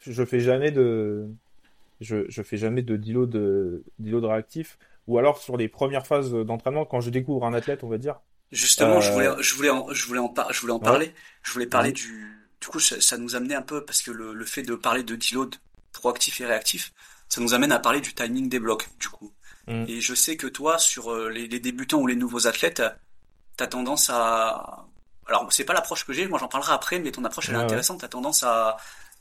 [0.00, 1.28] je fais jamais de,
[2.00, 4.78] je, je fais jamais de deload, de deload réactif.
[5.06, 8.20] Ou alors sur les premières phases d'entraînement, quand je découvre un athlète, on va dire.
[8.52, 11.12] Justement, je voulais, je voulais, en, je voulais en, je voulais en parler.
[11.42, 14.34] Je voulais parler du, du coup, ça, ça, nous amenait un peu parce que le,
[14.34, 15.56] le fait de parler de deload
[15.92, 16.92] proactif et réactif,
[17.28, 19.32] ça nous amène à parler du timing des blocs, du coup.
[19.66, 19.84] Mm.
[19.88, 22.82] Et je sais que toi, sur euh, les, les, débutants ou les nouveaux athlètes,
[23.56, 24.86] t'as tendance à...
[25.28, 27.58] Alors, c'est pas l'approche que j'ai, moi j'en parlerai après, mais ton approche elle est
[27.58, 28.76] intéressante, t'as tendance à,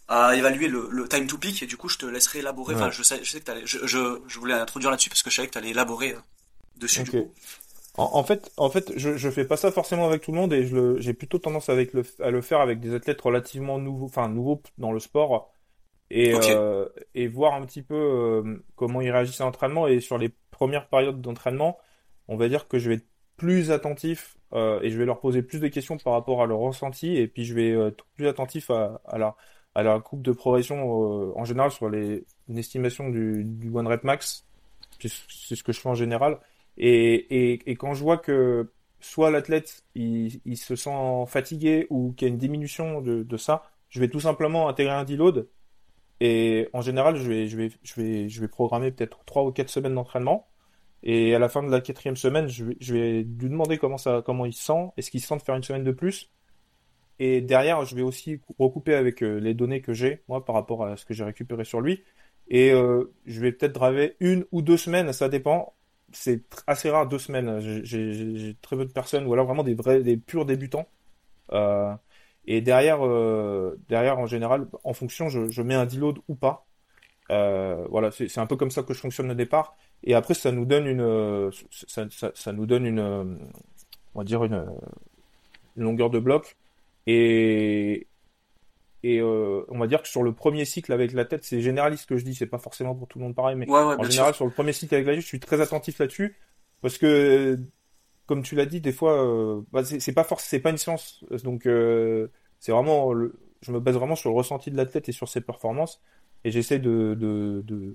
[0.08, 2.92] à évaluer le, le, time to peak, et du coup je te laisserai élaborer, enfin
[2.92, 5.48] je sais, je sais que je, je, je, voulais introduire là-dessus parce que je savais
[5.48, 6.20] que t'allais élaborer euh,
[6.78, 7.34] dessus du coup.
[7.98, 10.54] En, en, fait, en fait, je, je fais pas ça forcément avec tout le monde
[10.54, 14.06] et je j'ai plutôt tendance avec le, à le faire avec des athlètes relativement nouveaux,
[14.06, 15.50] enfin nouveaux dans le sport
[16.10, 19.88] et, euh, et voir un petit peu euh, comment ils réagissent à l'entraînement.
[19.88, 21.78] Et sur les premières périodes d'entraînement,
[22.28, 25.42] on va dire que je vais être plus attentif euh, et je vais leur poser
[25.42, 27.16] plus de questions par rapport à leur ressenti.
[27.16, 29.36] Et puis je vais être plus attentif à, à, la,
[29.76, 34.04] à la coupe de progression en général sur les, une estimation du, du one rep
[34.04, 34.46] max.
[35.00, 36.40] C'est ce que je fais en général.
[36.78, 42.14] Et, et, et quand je vois que soit l'athlète il, il, se sent fatigué ou
[42.14, 45.48] qu'il y a une diminution de, de ça, je vais tout simplement intégrer un deload
[46.22, 49.52] et en général, je vais, je vais, je vais, je vais programmer peut-être trois ou
[49.52, 50.48] quatre semaines d'entraînement.
[51.04, 53.98] Et à la fin de la quatrième semaine, je vais, je vais lui demander comment
[53.98, 56.32] ça, comment il se sent, est-ce qu'il se sent de faire une semaine de plus?
[57.20, 60.86] Et derrière, je vais aussi recouper avec euh, les données que j'ai, moi, par rapport
[60.86, 62.04] à ce que j'ai récupéré sur lui.
[62.50, 65.74] Et euh, je vais peut-être draver une ou deux semaines, ça dépend.
[66.12, 67.60] C'est assez rare deux semaines.
[67.84, 70.88] J'ai très peu de personnes, ou alors vraiment des vrais, des purs débutants.
[71.54, 71.94] Euh,
[72.48, 73.00] et derrière,
[73.90, 76.66] derrière en général, en fonction, je, mets un deload ou pas.
[77.30, 79.76] Voilà, c'est un peu comme ça que je fonctionne au départ.
[80.04, 84.66] Et après, ça nous donne une, ça, nous donne une, on va dire une
[85.76, 86.56] longueur de bloc.
[87.08, 88.08] Et
[89.04, 92.10] et euh, on va dire que sur le premier cycle avec la tête, c'est généraliste
[92.10, 94.04] que je dis, c'est pas forcément pour tout le monde pareil, mais ouais, ouais, en
[94.04, 94.38] général sûr.
[94.38, 96.36] sur le premier cycle avec la tête, je suis très attentif là-dessus
[96.82, 97.60] parce que
[98.26, 101.24] comme tu l'as dit, des fois, euh, bah, c'est pas forcément, c'est pas une science,
[101.44, 105.12] donc euh, c'est vraiment, le, je me base vraiment sur le ressenti de l'athlète et
[105.12, 106.02] sur ses performances,
[106.44, 107.94] et j'essaie de, de, de,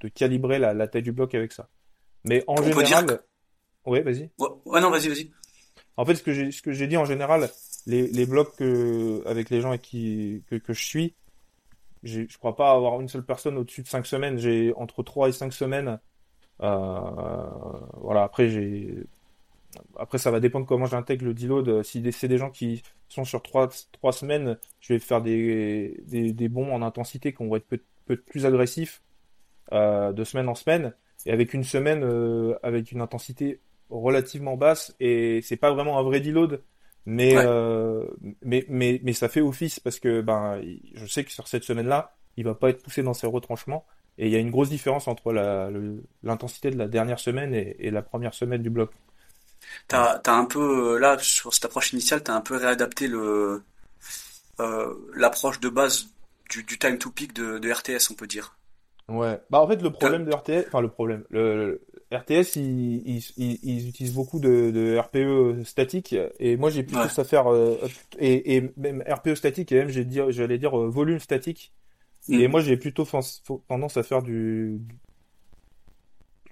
[0.00, 1.68] de, calibrer la, la taille du bloc avec ça.
[2.24, 3.18] Mais en On général, peut dire
[3.84, 4.30] ouais, vas-y.
[4.38, 5.30] Ouais, ouais, non, vas-y, vas-y.
[5.98, 7.50] En fait, ce que j'ai, dit en général,
[7.86, 11.16] les, les blocs que, avec les gens qui que, je suis,
[12.04, 14.38] je crois pas avoir une seule personne au-dessus de 5 semaines.
[14.38, 15.98] J'ai entre 3 et 5 semaines.
[16.62, 17.00] Euh,
[17.96, 18.22] voilà.
[18.22, 18.48] Après,
[19.96, 21.82] après, ça va dépendre comment j'intègre le deload.
[21.82, 26.48] Si c'est des gens qui sont sur trois, trois semaines, je vais faire des, des,
[26.48, 29.02] bons en intensité qui vont être peut, peut plus agressifs
[29.72, 30.94] euh, de semaine en semaine.
[31.26, 33.58] Et avec une semaine euh, avec une intensité
[33.90, 34.94] relativement basse.
[35.00, 36.62] Et c'est pas vraiment un vrai deload.
[37.06, 37.44] Mais, Ouais.
[37.46, 38.06] euh,
[38.42, 40.60] mais, mais, mais ça fait office parce que ben,
[40.94, 43.86] je sais que sur cette semaine-là, il va pas être poussé dans ses retranchements.
[44.18, 45.70] Et il y a une grosse différence entre la,
[46.22, 48.90] l'intensité de la dernière semaine et, et la première semaine du bloc.
[49.88, 53.62] T'as, t'as un peu, euh, là, sur cette approche initiale, t'as un peu réadapté le,
[54.60, 56.08] euh, l'approche de base
[56.50, 58.56] du, du time to peak de, de RTS, on peut dire.
[59.08, 59.40] Ouais.
[59.50, 63.24] Bah en fait le problème de RTS, enfin le problème, le, le RTS ils, ils,
[63.36, 67.08] ils, ils utilisent beaucoup de, de RPE statique et moi j'ai plutôt Ouais.
[67.08, 67.76] ça faire euh,
[68.18, 71.72] et, et même RPE statique et même j'allais dire euh, volume statique
[72.28, 72.40] Mm.
[72.40, 73.04] et moi j'ai plutôt
[73.68, 74.80] tendance à faire du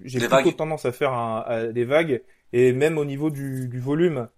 [0.04, 0.56] j'ai plutôt vagues.
[0.56, 4.28] tendance à faire un, à des vagues et même au niveau du, du volume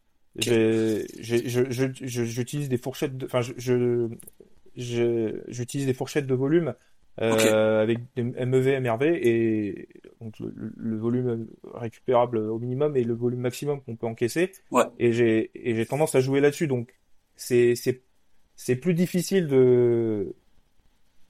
[2.02, 4.08] je- j'utilise des fourchettes de, enfin je
[4.76, 6.74] je- j'utilise des fourchettes de volume
[7.20, 7.40] euh, Ok.
[7.42, 9.88] avec des MEV, MRV et
[10.20, 14.52] donc le, volume récupérable au minimum et le volume maximum qu'on peut encaisser.
[14.70, 14.84] Ouais.
[14.98, 16.66] Et j'ai et j'ai tendance à jouer là-dessus.
[16.68, 16.94] Donc
[17.36, 18.02] c'est c'est
[18.56, 20.34] c'est plus difficile de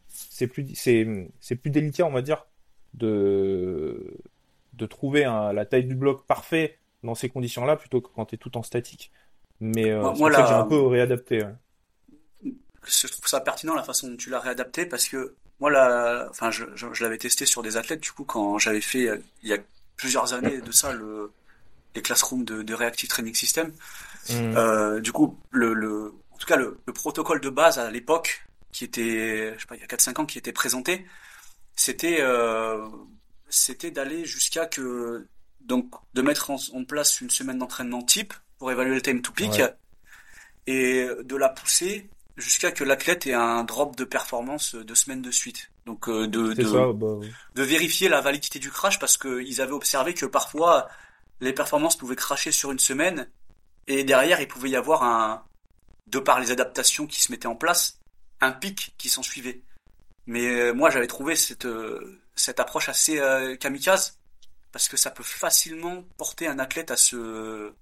[0.09, 1.07] c'est plus c'est
[1.41, 2.47] c'est plus délicat on va dire
[2.95, 4.17] de
[4.75, 8.35] de trouver un- la taille du bloc parfait dans ces conditions-là plutôt que quand tu
[8.35, 9.11] es tout en statique.
[9.61, 11.43] Mais euh, Moi- que j'ai la- un peu réadapté.
[11.45, 12.53] ouais.
[12.87, 16.51] je trouve ça pertinent la façon dont tu l'as réadapté parce que moi là enfin
[16.51, 19.49] je, je, je l'avais testé sur des athlètes du coup quand j'avais fait euh, il
[19.49, 19.59] y a
[19.97, 21.33] plusieurs années de ça le
[21.95, 23.73] les classrooms de, de Reactive Training System
[24.31, 24.57] Mm.
[24.59, 28.45] euh, du coup le, le en tout cas le, le protocole de base à l'époque
[28.73, 31.07] qui était je sais pas il y a 4 5 ans qui était présenté
[31.75, 32.87] c'était euh,
[33.49, 35.27] c'était d'aller jusqu'à que
[35.61, 39.33] donc de mettre en, en place une semaine d'entraînement type pour évaluer le time to
[39.33, 39.75] peak Ouais.
[40.67, 45.31] et de la pousser jusqu'à que l'athlète ait un drop de performance deux semaines de
[45.31, 45.71] suite.
[45.85, 47.19] Donc euh, de, de, ça, bah,
[47.55, 50.89] de vérifier la validité du crash parce qu'ils avaient observé que parfois
[51.41, 53.29] les performances pouvaient crasher sur une semaine
[53.87, 55.45] et derrière il pouvait y avoir un
[56.09, 58.01] de par les adaptations qui se mettaient en place,
[58.41, 59.63] un pic qui s'en suivait.
[60.27, 64.19] Mais euh, moi, j'avais trouvé cette, euh, cette approche assez euh, kamikaze,
[64.73, 67.73] parce que ça peut facilement porter un athlète à se,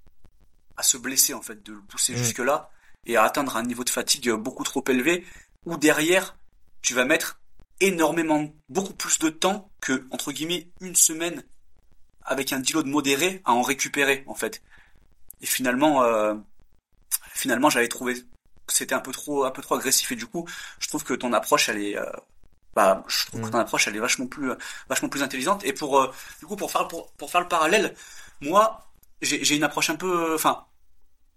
[0.77, 2.19] à se blesser, en fait, de le pousser Mm.
[2.19, 2.71] jusque-là,
[3.07, 5.25] et à atteindre un niveau de fatigue beaucoup trop élevé,
[5.65, 6.37] où derrière,
[6.83, 7.41] tu vas mettre
[7.81, 11.45] énormément, beaucoup plus de temps que, entre guillemets, une semaine
[12.23, 14.63] avec un deload modéré à en récupérer, en fait.
[15.41, 16.35] Et finalement, euh,
[17.35, 18.15] finalement, j'avais trouvé
[18.67, 20.11] que c'était un peu trop, un peu trop agressif.
[20.13, 20.47] Et du coup,
[20.81, 22.11] je trouve que ton approche, elle est, euh,
[22.75, 23.51] bah, je trouve que Mm.
[23.53, 24.51] ton approche, elle est vachement plus,
[24.89, 25.65] vachement plus intelligente.
[25.65, 27.95] Et pour, euh, du coup, pour faire, pour, pour faire le parallèle,
[28.41, 28.87] moi,
[29.23, 30.67] j'ai j'ai une approche un peu, enfin,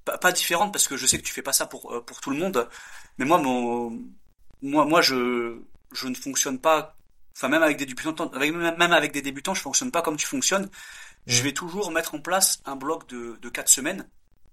[0.09, 2.21] pas, pas différente parce que je sais que tu fais pas ça pour, euh, pour
[2.21, 2.67] tout le monde.
[3.17, 3.99] Mais moi, mon,
[4.61, 5.59] moi, moi, je,
[5.91, 6.95] je ne fonctionne pas,
[7.35, 10.25] enfin, même avec des débutants, avec, même avec des débutants, je fonctionne pas comme tu
[10.25, 10.69] fonctionnes.
[11.27, 11.43] Je Mm.
[11.43, 14.07] vais toujours mettre en place un bloc de, de 4 semaines.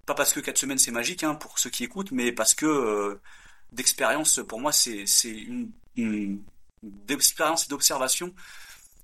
[0.05, 2.65] Pas parce que 4 semaines c'est magique, hein, pour ceux qui écoutent, mais parce que,
[2.65, 3.21] euh,
[3.71, 6.43] d'expérience, pour moi, c'est, c'est une, une,
[6.83, 8.33] d'expérience et d'observation.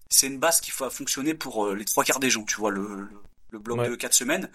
[0.10, 2.72] C'est une base qui faut fonctionner pour euh, les trois quarts des gens, tu vois,
[2.72, 3.10] le, le,
[3.54, 3.90] le bloc Ouais.
[3.90, 4.50] de 4 semaines.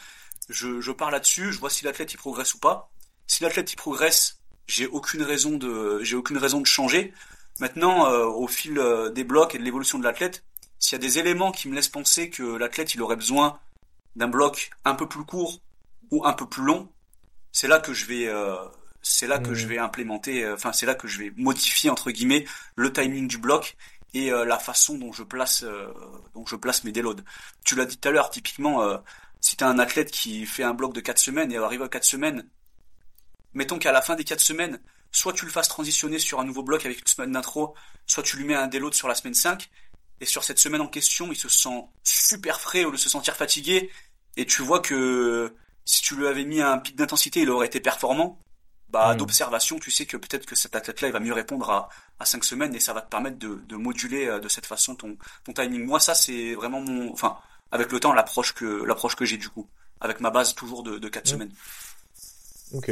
[0.50, 2.90] Je, je pars là-dessus, je vois si l'athlète il progresse ou pas.
[3.26, 7.14] Si l'athlète il progresse, j'ai aucune raison de, j'ai aucune raison de changer.
[7.60, 10.44] Maintenant, euh, au fil euh, des blocs et de l'évolution de l'athlète,
[10.78, 13.58] s'il y a des éléments qui me laissent penser que l'athlète il aurait besoin
[14.16, 15.60] d'un bloc un peu plus court
[16.10, 16.88] ou un peu plus long,
[17.52, 18.56] c'est là que je vais, euh,
[19.02, 19.54] c'est là que Mhm.
[19.54, 22.46] je vais implémenter, euh, enfin c'est là que je vais modifier entre guillemets
[22.76, 23.76] le timing du bloc
[24.14, 25.92] et euh, la façon dont je place, euh,
[26.34, 27.22] dont je place mes déloads.
[27.64, 28.98] Tu l'as dit tout à l'heure, typiquement, euh,
[29.40, 32.04] si t'as un athlète qui fait un bloc de 4 semaines et arrive à 4
[32.04, 32.48] semaines,
[33.54, 34.80] mettons qu'à la fin des 4 semaines,
[35.12, 37.74] soit tu le fasses transitionner sur un nouveau bloc avec une semaine d'intro,
[38.06, 39.68] soit tu lui mets un déload sur la semaine 5,
[40.20, 43.08] et sur cette semaine en question, il se sent super frais au lieu de se
[43.08, 43.90] sentir fatigué,
[44.36, 45.54] et tu vois que
[45.84, 48.38] si tu lui avais mis un pic d'intensité, il aurait été performant.
[48.90, 49.18] Bah, Mm.
[49.18, 51.88] d'observation, tu sais que peut-être que cet athlète-là, il va mieux répondre à,
[52.20, 54.94] à 5 semaines et ça va te permettre de, de moduler euh, de cette façon
[54.94, 55.84] ton, ton timing.
[55.84, 57.36] Moi, ça, c'est vraiment mon, enfin,
[57.70, 59.68] avec le temps, l'approche que, l'approche que j'ai du coup.
[60.00, 61.28] Avec ma base toujours de, de 4 Mm.
[61.30, 61.52] semaines.
[62.74, 62.90] Ok.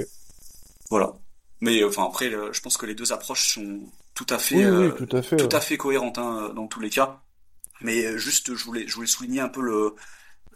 [0.91, 1.13] Voilà.
[1.61, 3.81] Mais, euh, enfin, après, je pense que les deux approches sont
[4.15, 5.37] tout à fait, Oui, euh, oui, tout à fait.
[5.37, 5.55] tout ouais.
[5.55, 7.21] à fait cohérente hein, dans tous les cas.
[7.83, 9.95] Mais juste, je voulais, je voulais souligner un peu le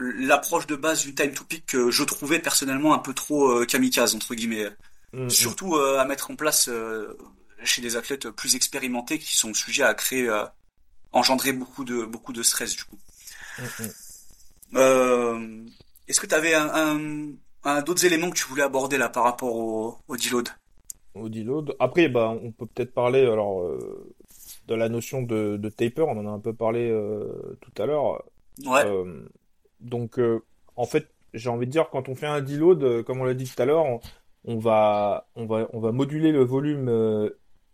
[0.03, 3.67] l'approche de base du time to pick que je trouvais personnellement un peu trop euh,
[3.67, 4.71] kamikaze entre guillemets.
[5.13, 5.31] Mm, mm.
[5.31, 7.19] Surtout euh, à mettre en place euh,
[7.65, 10.45] chez des athlètes plus expérimentés qui sont sujets à créer, euh,
[11.13, 12.99] engendrer beaucoup de beaucoup de stress du coup.
[13.59, 13.89] Mm, mm.
[14.77, 15.65] Euh,
[16.09, 17.33] Est-ce que tu avais un, un,
[17.65, 20.49] un- d'autres éléments que tu voulais aborder là par rapport au, au deload?
[21.15, 21.75] Au deload.
[21.81, 24.13] Après, bah, on peut peut-être parler alors euh,
[24.69, 26.03] de la notion de, de taper.
[26.03, 28.23] On en a un peu parlé euh, tout à l'heure.
[28.65, 28.87] Ouais.
[28.87, 29.27] Euh,
[29.81, 30.41] donc, euh,
[30.77, 33.51] en fait, j'ai envie de dire, quand on fait un deload, comme on l'a dit
[33.51, 34.01] tout à l'heure, on,
[34.45, 36.89] on va, on va, on va moduler le volume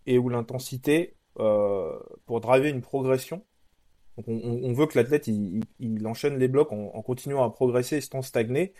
[0.07, 3.43] et ou l'intensité euh, pour driver une progression.
[4.17, 8.73] Donc, on, veut que l'athlète il, enchaîne les blocs en, continuant à progresser sans stagner.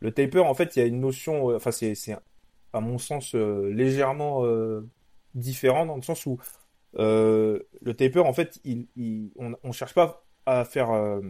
[0.00, 1.94] Le taper, en fait, il y a une notion, euh, enfin, c'est,
[2.72, 4.44] à mon sens euh, légèrement
[5.34, 6.38] différent dans le sens où
[6.94, 8.58] le taper, en fait,
[9.36, 11.20] on, on cherche pas à faire,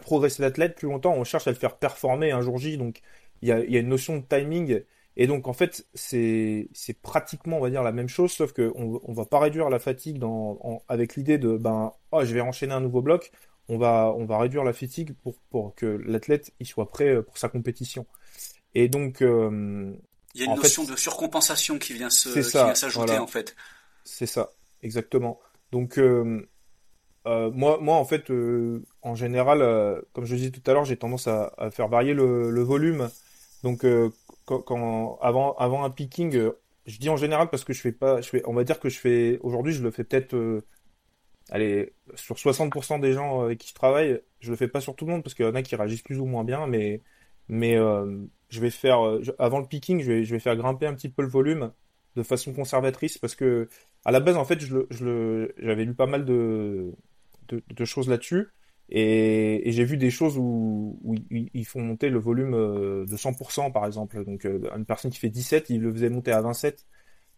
[0.00, 2.76] progresser l'athlète plus longtemps, on cherche à le faire performer un jour J.
[2.78, 3.00] Donc,
[3.42, 4.84] il y a une notion de timing.
[5.16, 6.68] Et donc, en fait, c'est,
[7.02, 9.78] pratiquement, on va dire, la même chose, sauf que on, on va pas réduire la
[9.78, 13.30] fatigue dans, en- avec l'idée de, ben, oh, je vais enchaîner un nouveau bloc.
[13.68, 17.22] On va, on va réduire la fatigue pour, pour que l'athlète, il soit prêt euh,
[17.22, 18.06] pour sa compétition.
[18.74, 19.94] Et donc, euh,
[20.34, 23.22] Il y a une fait, notion de surcompensation qui vient s'ajouter voilà.
[23.22, 23.54] en fait.
[24.04, 24.50] C'est ça,
[24.82, 25.38] exactement.
[25.70, 26.46] Donc, euh,
[27.26, 28.30] euh, moi, moi, en fait,
[29.02, 32.50] en général, comme je disais tout à l'heure, j'ai tendance à, à faire varier le,
[32.50, 33.08] le volume.
[33.62, 33.86] Donc,
[34.44, 36.52] quand, avant, un picking, euh,
[36.86, 38.88] je dis en général parce que je fais pas, je fais, on va dire que
[38.88, 40.64] je fais, aujourd'hui, je le fais peut-être, euh,
[41.50, 45.06] allez, sur 60% des gens avec qui je travaille, je le fais pas sur tout
[45.06, 47.02] le monde parce qu'il y en a qui réagissent plus ou moins bien, mais,
[47.48, 51.08] mais euh, je vais faire, euh, avant le picking, je vais, faire grimper un petit
[51.08, 51.72] peu le volume
[52.16, 53.68] de façon conservatrice parce que
[54.04, 56.92] à la base, en fait, je le, je le, j'avais lu pas mal de,
[57.48, 58.48] de choses là-dessus
[58.88, 63.06] et, et j'ai vu des choses où, où ils, ils font monter le volume euh,
[63.06, 64.24] de 100% par exemple.
[64.24, 66.86] Donc, euh, une personne qui fait 17, il le faisait monter à 27.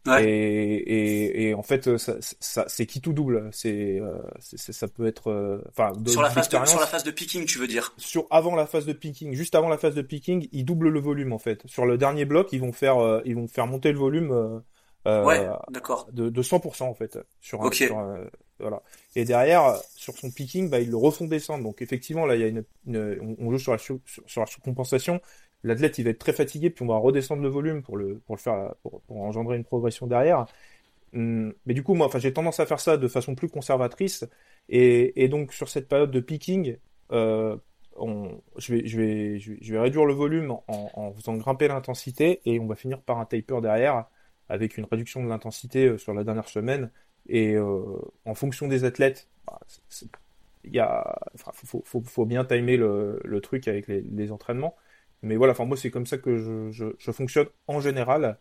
[0.06, 0.22] Ouais.
[0.22, 3.48] Et, et, et en fait, ça, ça, c'est qui tout double.
[3.52, 7.04] C'est, euh, ça peut être, euh, enfin, de- Sur la phase de, sur la phase
[7.04, 7.92] de picking, tu veux dire?
[7.98, 11.00] sur avant la phase de picking, juste avant la phase de picking, ils doublent le
[11.00, 11.62] volume en fait.
[11.66, 14.60] Sur le dernier bloc, ils vont faire, euh, ils vont faire monter le volume euh,
[15.06, 16.06] euh, Ouais, d'accord.
[16.12, 17.98] de, de 100% en fait sur un, sur
[18.58, 18.82] voilà.
[19.14, 21.64] Et derrière, sur son picking, bah, ils le refont descendre.
[21.64, 24.46] Donc effectivement, là, il y a une, une- on joue sur la, sur, sur la
[24.46, 25.20] surcompensation.
[25.62, 28.36] l'athlète il va être très fatigué, puis on va redescendre le volume pour le, pour
[28.36, 30.46] le faire, pour, pour engendrer une progression derrière.
[31.14, 34.24] Hum, Mais du coup, moi, enfin, j'ai tendance à faire ça de façon plus conservatrice.
[34.68, 36.76] Et, et donc, sur cette période de picking,
[37.12, 37.56] euh,
[37.96, 41.36] on, je vais, je vais, je vais, je vais réduire le volume en, en faisant
[41.36, 44.06] grimper l'intensité et on va finir par un taper derrière
[44.48, 46.90] avec une réduction de l'intensité euh, sur la dernière semaine.
[47.28, 47.82] Et euh,
[48.24, 49.58] en fonction des athlètes, bah,
[50.64, 54.32] il y a, enfin, faut, faut, faut bien timer le, le truc avec les, les
[54.32, 54.76] entraînements.
[55.22, 58.38] Mais voilà, enfin, moi, c'est comme ça que je, je, je fonctionne en général.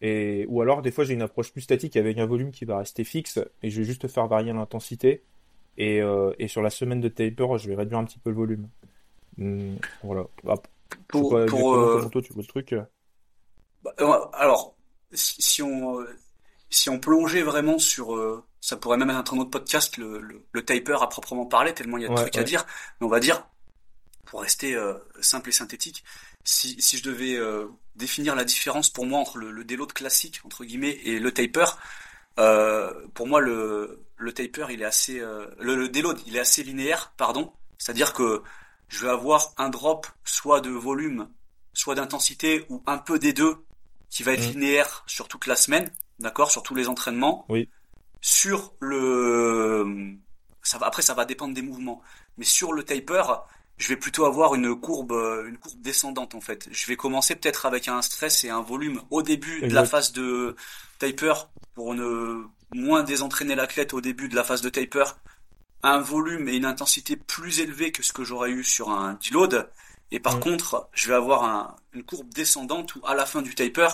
[0.00, 2.78] Et, ou alors, des fois, j'ai une approche plus statique avec un volume qui va
[2.78, 5.24] rester fixe et je vais juste faire varier l'intensité.
[5.78, 8.36] Et, euh, et sur la semaine de taper, je vais réduire un petit peu le
[8.36, 8.68] volume.
[9.38, 10.26] Hum, voilà.
[10.46, 10.54] Ah,
[11.08, 12.74] Pour, pour, euh, toi tu vois le truc.
[13.82, 14.74] bah, euh, alors,
[15.12, 15.98] si, si on,
[16.70, 20.46] si on plongeait vraiment sur, euh, ça pourrait même être un autre podcast, le, le,
[20.52, 22.64] le taper à proprement parler, tellement il y a de Ouais, trucs à dire.
[23.00, 23.46] Mais on va dire,
[24.24, 26.04] pour rester euh, simple et synthétique,
[26.44, 30.40] si, si je devais euh, définir la différence pour moi entre le, le déload classique,
[30.44, 31.66] entre guillemets, et le taper,
[32.38, 36.40] euh, pour moi, le, le taper, il est assez, euh, le, le déload, il est
[36.40, 37.52] assez linéaire, pardon.
[37.78, 38.42] C'est-à-dire que
[38.88, 41.28] je vais avoir un drop, soit de volume,
[41.72, 43.56] soit d'intensité, ou un peu des deux,
[44.10, 44.50] qui va être Mm.
[44.52, 47.44] linéaire sur toute la semaine, d'accord, sur tous les entraînements.
[47.48, 47.68] Oui.
[48.20, 49.86] Sur le,
[50.62, 52.02] ça va, après, ça va dépendre des mouvements.
[52.38, 53.22] Mais sur le taper,
[53.76, 56.68] je vais plutôt avoir une courbe, euh, une courbe descendante, en fait.
[56.70, 60.12] Je vais commencer peut-être avec un stress et un volume au début de la phase
[60.12, 60.56] de
[60.98, 61.34] taper
[61.74, 62.42] pour ne
[62.74, 65.04] moins désentraîner l'athlète au début de la phase de taper.
[65.82, 69.70] Un volume et une intensité plus élevée que ce que j'aurais eu sur un deload.
[70.10, 70.40] Et par Mm.
[70.40, 73.88] contre, je vais avoir un- une courbe descendante où à la fin du taper,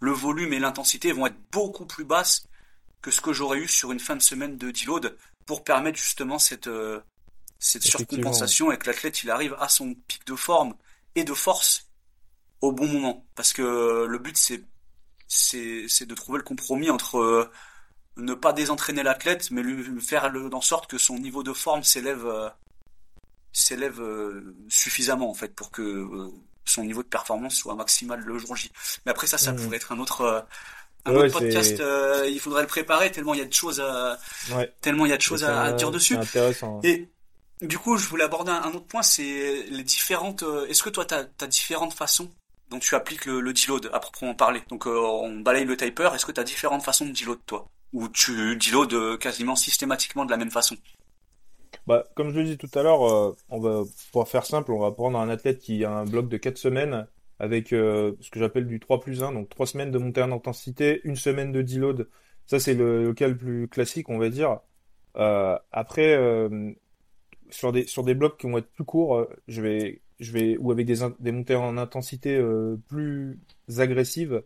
[0.00, 2.46] le volume et l'intensité vont être beaucoup plus basses
[3.02, 6.38] que ce que j'aurais eu sur une fin de semaine de deload pour permettre justement
[6.38, 7.00] cette, euh,
[7.58, 10.74] cette surcompensation et que l'athlète il arrive à son pic de forme
[11.14, 11.88] et de force
[12.60, 13.26] au bon moment.
[13.34, 14.64] Parce que le but c'est
[15.26, 17.50] c'est c'est de trouver le compromis entre euh,
[18.16, 21.82] ne pas désentraîner l'athlète, mais lui faire le, en sorte que son niveau de forme
[21.82, 22.48] s'élève euh,
[23.52, 26.30] s'élève euh, suffisamment en fait pour que euh,
[26.70, 28.70] son niveau de performance soit maximal le jour J.
[29.06, 29.62] Mais après ça, ça Mhm.
[29.64, 30.40] pourrait être un autre euh,
[31.04, 31.80] un Ouais, autre podcast.
[31.80, 34.18] euh, il faudrait le préparer tellement il y a de choses à
[34.52, 34.72] Ouais.
[34.80, 36.16] tellement il y a de choses à, dire dessus.
[36.16, 36.80] Intéressant.
[36.82, 37.08] Et
[37.62, 40.42] du coup, je voulais aborder un, un autre point, c'est les différentes.
[40.42, 42.30] euh, Est-ce que toi, tu as, différentes façons
[42.70, 44.62] dont tu appliques le, le deload à proprement parler?
[44.68, 46.10] Donc, euh, on balaye le taper.
[46.14, 47.66] Est-ce que tu as différentes façons de deload, toi?
[47.94, 50.76] Ou tu deload euh, quasiment systématiquement de la même façon?
[51.86, 54.78] Bah, comme je le dis tout à l'heure, euh, on va, pour faire simple, on
[54.78, 57.06] va prendre un athlète qui a un bloc de 4 semaines
[57.38, 60.32] avec euh, ce que j'appelle du 3 plus 1, donc 3 semaines de montée en
[60.32, 62.08] intensité, une semaine de deload.
[62.46, 64.60] Ça, c'est le, cas le plus classique, on va dire.
[65.16, 66.72] Euh, après, euh,
[67.50, 70.56] sur des, sur des blocs qui vont être plus courts, euh, je vais, je vais,
[70.58, 73.40] ou avec des, des montées en intensité euh, plus
[73.78, 74.42] agressives,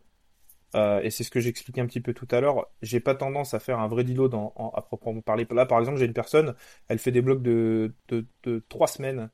[0.74, 3.54] euh, et c'est ce que j'expliquais un petit peu tout à l'heure, j'ai pas tendance
[3.54, 5.46] à faire un vrai en, en- à proprement parler.
[5.50, 6.54] Là, par exemple, j'ai une personne,
[6.88, 9.30] elle fait des blocs de, de, de 3 semaines,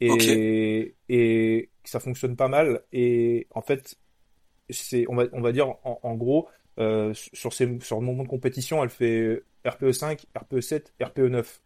[0.00, 3.96] et, et ça fonctionne pas mal, et en fait,
[4.70, 8.22] c'est, on va, on va dire, en, en gros, euh, sur ses, sur le moment
[8.24, 11.62] de compétition, elle fait RPE 5, RPE 7, RPE 9.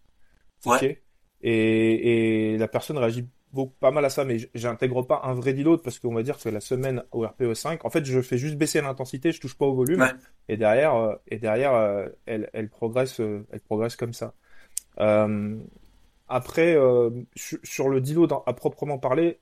[0.65, 0.83] Ok?
[0.83, 0.97] Ouais.
[1.43, 5.53] Et, et la personne réagit beaucoup, pas mal à ça, mais j'intègre pas un vrai
[5.55, 8.39] deload parce qu'on va dire que la semaine au RPE 5, en fait, je fais
[8.39, 10.13] juste baisser l'intensité, je touche pas au volume, Ouais.
[10.49, 14.35] et derrière, euh, et derrière, euh, elle, elle progresse, euh, elle progresse comme ça.
[15.01, 15.57] Euh,
[16.29, 19.39] après, euh, sur, sur le deload à proprement parler,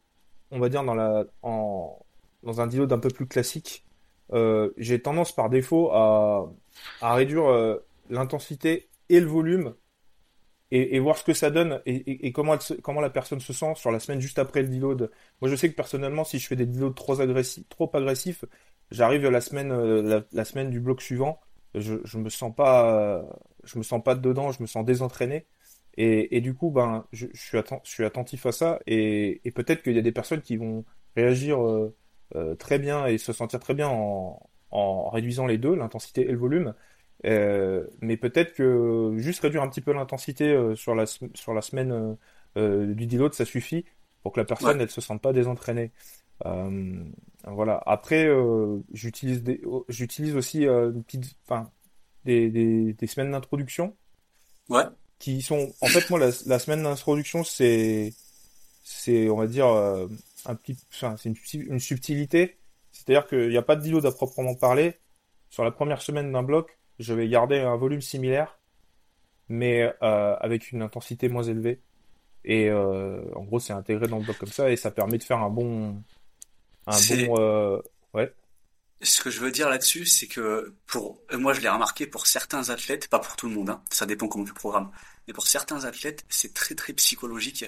[0.50, 1.98] on va dire dans la, en,
[2.42, 3.84] dans un deload un peu plus classique,
[4.32, 6.50] euh, j'ai tendance par défaut à,
[7.00, 7.78] à réduire
[8.10, 9.74] l'intensité et le volume
[10.76, 12.56] et, voir ce que ça donne et, comment,
[13.00, 15.10] la personne se sent sur la semaine juste après le deload.
[15.40, 18.44] Moi, je sais que personnellement, si je fais des deloads trop agressifs,
[18.90, 21.40] j'arrive la semaine, euh, la, semaine du bloc suivant,
[21.74, 23.24] je, je me sens pas,
[23.64, 25.46] je me sens pas dedans, je me sens désentraîné.
[25.96, 30.12] Et, du coup, ben, je, suis attentif à ça et, peut-être qu'il y a des
[30.12, 30.84] personnes qui vont
[31.16, 31.94] réagir euh,
[32.34, 36.32] euh, très bien et se sentir très bien en, en réduisant les deux, l'intensité et
[36.32, 36.74] le volume.
[37.24, 41.62] Euh, mais peut-être que juste réduire un petit peu l'intensité euh, sur la, sur la
[41.62, 42.16] semaine
[42.56, 43.84] euh, du deload, ça suffit
[44.22, 44.82] pour que la personne Ouais.
[44.82, 45.90] elle se sente pas désentraînée.
[47.46, 47.82] Voilà.
[47.86, 48.28] Après,
[48.92, 51.70] j'utilise oh, j'utilise aussi une petite, enfin,
[52.24, 53.96] des, des, des semaines d'introduction
[54.68, 54.84] Ouais.
[55.18, 58.12] qui sont, en fait, moi, la, la semaine d'introduction, c'est,
[58.82, 60.06] c'est, on va dire, euh,
[60.46, 62.56] un petit, enfin, c'est une, subtil- une subtilité.
[62.92, 64.94] C'est-à-dire qu'il n'y a pas de deload à proprement parler.
[65.50, 68.58] Sur la première semaine d'un bloc, je vais garder un volume similaire,
[69.48, 71.80] mais euh, avec une intensité moins élevée.
[72.44, 75.22] Et euh, en gros, c'est intégré dans le bloc comme ça, et ça permet de
[75.22, 76.02] faire un bon,
[76.86, 77.80] un bon, euh,
[78.12, 78.32] ouais.
[79.02, 82.70] Ce que je veux dire là-dessus, c'est que pour moi, je l'ai remarqué pour certains
[82.70, 84.90] athlètes, pas pour tout le monde, hein, ça dépend comment tu programmes,
[85.26, 87.64] mais pour certains athlètes, c'est très très psychologique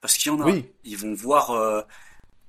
[0.00, 0.70] parce qu'il y en a, Oui.
[0.84, 1.84] ils vont voir,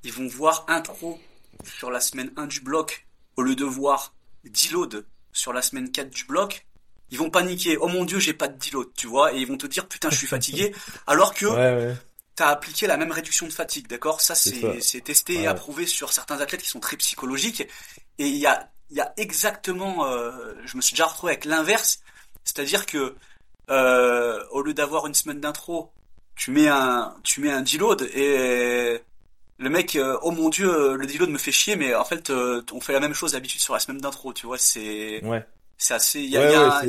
[0.03, 1.19] ils vont voir intro
[1.65, 3.05] sur la semaine 1 du bloc
[3.35, 6.65] au lieu de voir deload sur la semaine 4 du bloc.
[7.09, 7.77] Ils vont paniquer.
[7.77, 10.09] Oh mon dieu, j'ai pas de deload, tu vois, et ils vont te dire putain,
[10.09, 10.73] je suis fatigué,
[11.07, 11.95] alors que Ouais, ouais.
[12.35, 14.21] t'as appliqué la même réduction de fatigue, d'accord?
[14.21, 17.61] Ça, C'est testé et approuvé sur certains athlètes qui sont très psychologiques.
[18.17, 21.45] Et il y a, il y a exactement, euh, je me suis déjà retrouvé avec
[21.45, 21.99] l'inverse,
[22.45, 23.15] c'est-à-dire que
[23.69, 25.91] euh, au lieu d'avoir une semaine d'intro,
[26.35, 29.01] tu mets un, tu mets un deload et
[29.61, 32.29] le mec, euh, oh mon dieu, euh, le deload me fait chier, mais en fait,
[32.29, 35.45] euh, on fait la même chose d'habitude sur la semaine d'intro, tu vois, c'est, Ouais.
[35.77, 36.81] c'est assez, il y a,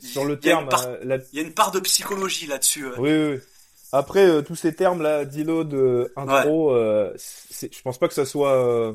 [0.00, 0.68] sur le y a une terme.
[0.68, 2.86] part- la- il y a une part de psychologie là-dessus.
[2.98, 3.38] Oui, oui.
[3.92, 5.72] Après, tous ces termes-là, deload,
[6.16, 8.94] intro, je pense pas que ça soit.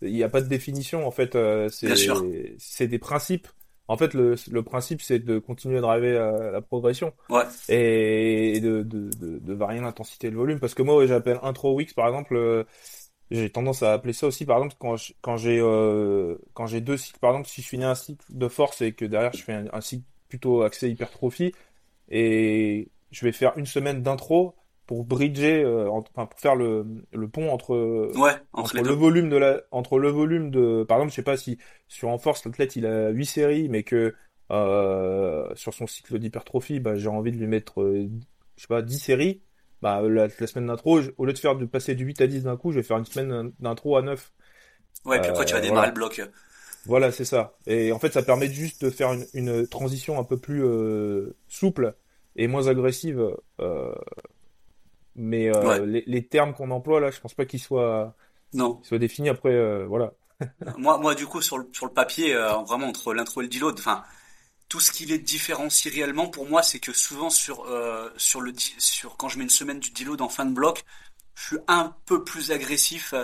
[0.00, 1.36] Il n'y a pas de définition, en fait.
[1.36, 2.24] Bien sûr.
[2.58, 3.48] c'est des principes.
[3.88, 8.60] En fait, le, le principe, c'est de continuer à driver euh, la progression Ouais, et
[8.62, 10.60] de, de, de, de varier l'intensité et le volume.
[10.60, 12.36] Parce que moi, ouais, j'appelle intro weeks, par exemple.
[12.36, 12.64] euh,
[13.30, 16.80] j'ai tendance à appeler ça aussi, par exemple, quand je- quand j'ai euh, quand j'ai
[16.80, 19.42] deux cycles, par exemple, si je finis un cycle de force et que derrière je
[19.44, 21.52] fais un, un cycle plutôt axé hypertrophie,
[22.10, 24.54] et je vais faire une semaine d'intro
[24.88, 27.76] pour bridger, euh, en- enfin pour faire le, le pont entre
[28.14, 31.38] ouais, entre le volume de la entre le volume de par exemple je sais pas
[31.38, 31.58] si
[31.88, 34.16] sur en force l'athlète il a 8 séries mais que
[34.52, 38.08] euh, sur son cycle d'hypertrophie bah j'ai envie de lui mettre euh,
[38.56, 39.42] je sais pas 10 séries
[39.82, 42.44] bah la, la semaine d'intro au lieu de faire de passer du 8 à 10
[42.44, 44.32] d'un coup je vais faire une semaine d'intro à 9
[45.04, 45.88] Ouais, puis après tu vas Euh, démarrer voilà.
[45.88, 46.20] le bloc.
[46.84, 50.24] voilà c'est ça et en fait ça permet juste de faire une, une transition un
[50.24, 51.94] peu plus euh, souple
[52.36, 53.94] et moins agressive euh,
[55.18, 55.86] mais euh, Ouais.
[55.86, 58.14] les, les termes qu'on emploie là je pense pas qu'ils soient
[58.54, 58.76] Non.
[58.76, 60.12] qu'ils soient définis après euh, voilà
[60.78, 63.50] Moi, moi, du coup, sur le, sur le papier, euh, vraiment entre l'intro et le
[63.50, 64.04] deload, enfin,
[64.68, 68.52] tout ce qui les différencie réellement pour moi, c'est que souvent sur euh, sur le
[68.78, 70.84] sur quand je mets une semaine du deload en fin de bloc,
[71.34, 73.14] je suis un peu plus agressif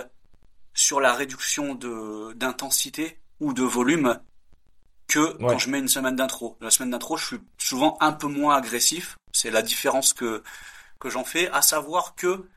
[0.73, 4.19] sur la réduction de d'intensité ou de volume
[5.07, 5.51] que Ouais.
[5.53, 6.57] quand je mets une semaine d'intro.
[6.59, 9.15] La semaine d'intro, je suis souvent un peu moins agressif.
[9.31, 10.43] C'est la différence que
[10.99, 12.49] que j'en fais, à savoir que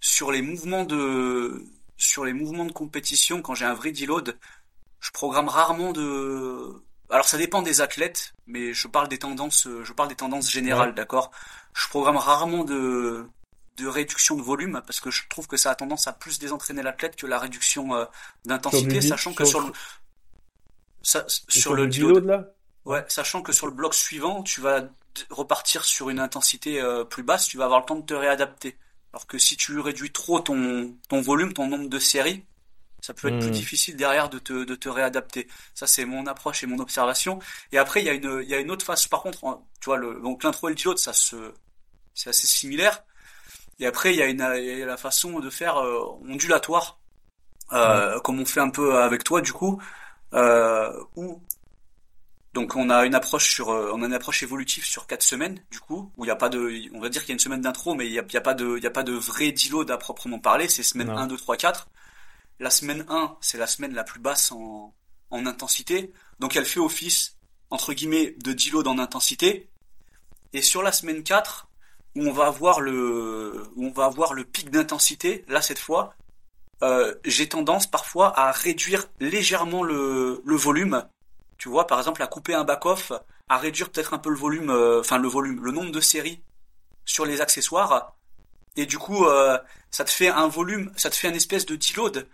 [0.00, 1.64] sur les mouvements de
[1.96, 4.38] sur les mouvements de compétition, quand j'ai un vrai deload,
[5.00, 6.82] je programme rarement de.
[7.10, 10.90] Alors ça dépend des athlètes, mais je parle des tendances, je parle des tendances générales,
[10.90, 10.94] Ouais.
[10.94, 11.30] d'accord?
[11.74, 13.26] Je programme rarement de
[13.78, 16.82] de réduction de volume parce que je trouve que ça a tendance à plus désentraîner
[16.82, 18.06] l'athlète que la réduction euh,
[18.46, 19.72] d'intensité, sachant que sur- sur le
[21.02, 22.54] ça, sur le du deload, deload là?
[22.86, 24.82] Ouais, sachant que sur le bloc suivant, tu vas
[25.30, 28.78] repartir sur une intensité euh, plus basse, tu vas avoir le temps de te réadapter.
[29.12, 32.44] Alors que si tu réduis trop ton, ton volume, ton nombre de séries,
[33.00, 33.50] ça peut être plus Hmm.
[33.50, 35.48] difficile derrière de te, de te réadapter.
[35.74, 37.38] Ça, c'est mon approche et mon observation.
[37.72, 39.06] Et après, il y a une, il y a une autre phase.
[39.08, 41.54] Par contre, tu vois, le, donc l'intro et le deload, ça se,
[42.14, 43.02] c'est assez similaire.
[43.78, 47.00] Et après, il y a une, il y a la façon de faire euh, ondulatoire,
[47.72, 49.80] euh, comme on fait un peu avec toi, du coup,
[50.34, 51.42] euh, où
[52.52, 55.62] donc on a une approche sur, euh, on a une approche évolutive sur quatre semaines
[55.70, 57.40] du coup où il y a pas de, on va dire qu'il y a une
[57.40, 59.04] semaine d'intro mais il y a, il y a pas de, il y a pas
[59.04, 60.68] de vrai deload à proprement parler.
[60.68, 61.16] C'est semaine Non.
[61.16, 61.88] 1, 2, 3, 4.
[62.58, 64.92] La semaine 1, c'est la semaine la plus basse en,
[65.30, 66.12] en intensité.
[66.40, 67.36] Donc elle fait office
[67.70, 69.68] entre guillemets de deload en intensité.
[70.52, 71.68] Et sur la semaine 4
[72.16, 76.14] où on va avoir le, où on va avoir le pic d'intensité, là cette fois,
[76.82, 81.04] euh, j'ai tendance parfois à réduire légèrement le, le volume.
[81.60, 83.12] Tu vois, par exemple, à couper un back-off,
[83.50, 86.40] à réduire peut-être un peu le volume, euh, enfin le volume, le nombre de séries
[87.04, 88.16] sur les accessoires.
[88.76, 89.58] Et du coup, euh,
[89.90, 92.26] ça te fait un volume, ça te fait un espèce de deload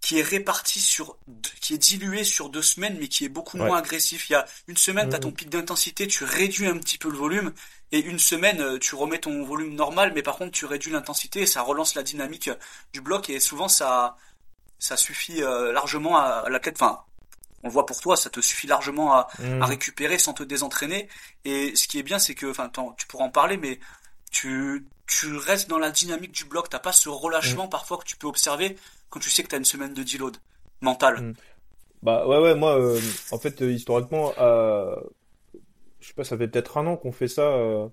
[0.00, 1.18] qui est réparti sur,
[1.60, 3.66] qui est dilué sur deux semaines, mais qui est beaucoup Ouais.
[3.68, 4.28] moins agressif.
[4.28, 5.22] Il y a une semaine, t'as Mhm.
[5.22, 7.52] ton pic d'intensité, tu réduis un petit peu le volume,
[7.92, 11.42] et une semaine, euh, tu remets ton volume normal, mais par contre, tu réduis l'intensité
[11.42, 12.50] et ça relance la dynamique
[12.92, 14.16] du bloc, et souvent, ça,
[14.80, 17.04] ça suffit largement à, à l'athlète, enfin,
[17.62, 19.28] on le voit pour toi, ça te suffit largement à,
[19.60, 21.08] à récupérer sans te désentraîner.
[21.44, 23.80] Et ce qui est bien, c'est que, enfin, tu pourras en parler, mais
[24.30, 26.68] tu, tu restes dans la dynamique du bloc.
[26.70, 28.76] T'as pas ce relâchement parfois que tu peux observer
[29.10, 30.36] quand tu sais que t'as une semaine de deload
[30.80, 31.20] mental.
[31.22, 31.34] Mm.
[32.00, 33.00] Bah ouais ouais moi euh,
[33.32, 34.94] en fait euh, historiquement euh,
[35.98, 37.88] je sais pas ça fait peut-être un an qu'on fait ça euh,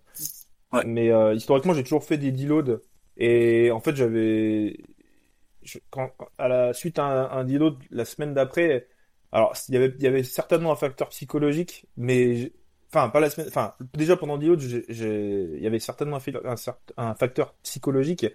[0.74, 0.84] Ouais.
[0.86, 2.82] mais euh, historiquement j'ai toujours fait des deloads
[3.18, 4.78] et en fait j'avais
[5.64, 8.88] je- quand à la suite à un, un deload la semaine d'après
[9.36, 12.52] alors il y avait certainement un facteur psychologique mais
[12.90, 16.56] enfin pas la semaine enfin déjà pendant j'ai- il y avait certainement un,
[16.98, 18.26] un, facteur psychologique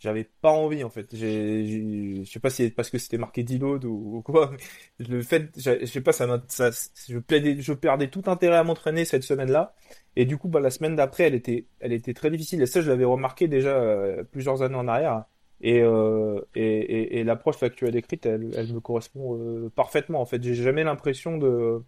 [0.00, 1.14] j'avais pas envie en fait.
[1.14, 4.50] Je sais pas si c'est parce que c'était marqué deload ou, ou quoi.
[4.98, 6.70] Mais le fait, je sais pas, ça, ça
[7.08, 9.74] je, perdais, je perdais tout intérêt à m'entraîner cette semaine-là.
[10.16, 12.62] Et du coup, bah, la semaine d'après, elle était, elle était très difficile.
[12.62, 15.24] Et ça, je l'avais remarqué déjà euh, plusieurs années en arrière.
[15.62, 19.70] Et, euh, et, et, et l'approche que tu as décrite, elle, elle me correspond euh,
[19.74, 20.20] parfaitement.
[20.20, 21.82] En fait, j'ai jamais l'impression de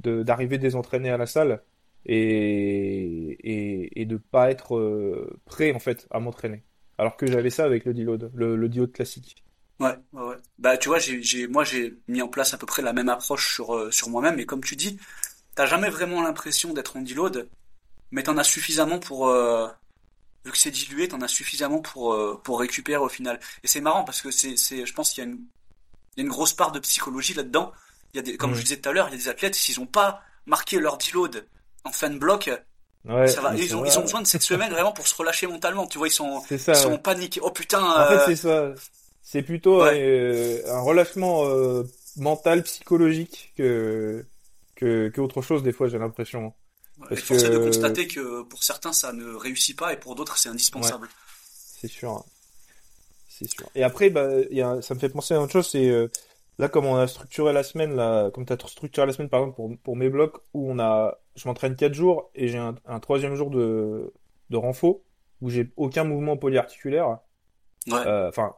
[0.00, 1.62] d'arriver désentraîné à la salle
[2.04, 6.62] et, et, et de pas être euh, prêt en fait à m'entraîner.
[6.98, 9.42] Alors que j'avais ça avec le deload, le, le deload classique.
[9.80, 10.36] Ouais, ouais, ouais.
[10.58, 13.08] Bah, tu vois, j'ai, j'ai, moi, j'ai mis en place à peu près la même
[13.08, 14.38] approche sur, euh, sur moi-même.
[14.38, 14.98] Et comme tu dis,
[15.54, 17.48] t'as jamais vraiment l'impression d'être en deload,
[18.10, 19.66] mais t'en as suffisamment pour, euh,
[20.44, 23.40] vu que c'est dilué, t'en as suffisamment pour, euh, pour récupérer au final.
[23.62, 25.38] Et c'est marrant parce que c'est, c'est, je pense qu'il y a une,
[26.16, 27.72] il y a une grosse part de psychologie là-dedans.
[28.12, 29.54] Il y a des, comme je disais tout à l'heure, il y a des athlètes,
[29.54, 31.46] s'ils ont pas marqué leur deload
[31.84, 32.50] en fin de bloc,
[33.06, 33.54] Ouais, ça va.
[33.54, 35.86] Ils ont, ils ont besoin de cette semaine vraiment pour se relâcher mentalement.
[35.86, 37.38] Tu vois, ils sont, ça, ils sont en panique.
[37.42, 37.82] Oh putain.
[37.82, 38.72] En fait, c'est ça.
[39.22, 40.62] C'est plutôt ouais.
[40.66, 41.82] un, un relâchement euh,
[42.16, 44.24] mental, psychologique que
[44.74, 45.88] que qu'autre chose des fois.
[45.88, 46.54] J'ai l'impression.
[47.08, 47.48] Parce force que...
[47.48, 51.08] est de constater que pour certains ça ne réussit pas et pour d'autres c'est indispensable.
[51.48, 52.24] C'est sûr.
[53.28, 53.68] C'est sûr.
[53.74, 55.68] Et après, bah, y a, ça me fait penser à autre chose.
[55.68, 56.08] C'est euh,
[56.58, 59.40] là comme on a structuré la semaine, là, comme tu as structuré la semaine par
[59.40, 62.76] exemple pour pour mes blocs où on a je m'entraîne 4 jours et j'ai un,
[62.86, 64.12] un, troisième jour de,
[64.50, 65.04] de renfo
[65.40, 67.18] où j'ai aucun mouvement polyarticulaire.
[67.88, 68.06] Ouais.
[68.06, 68.54] Euh, enfin,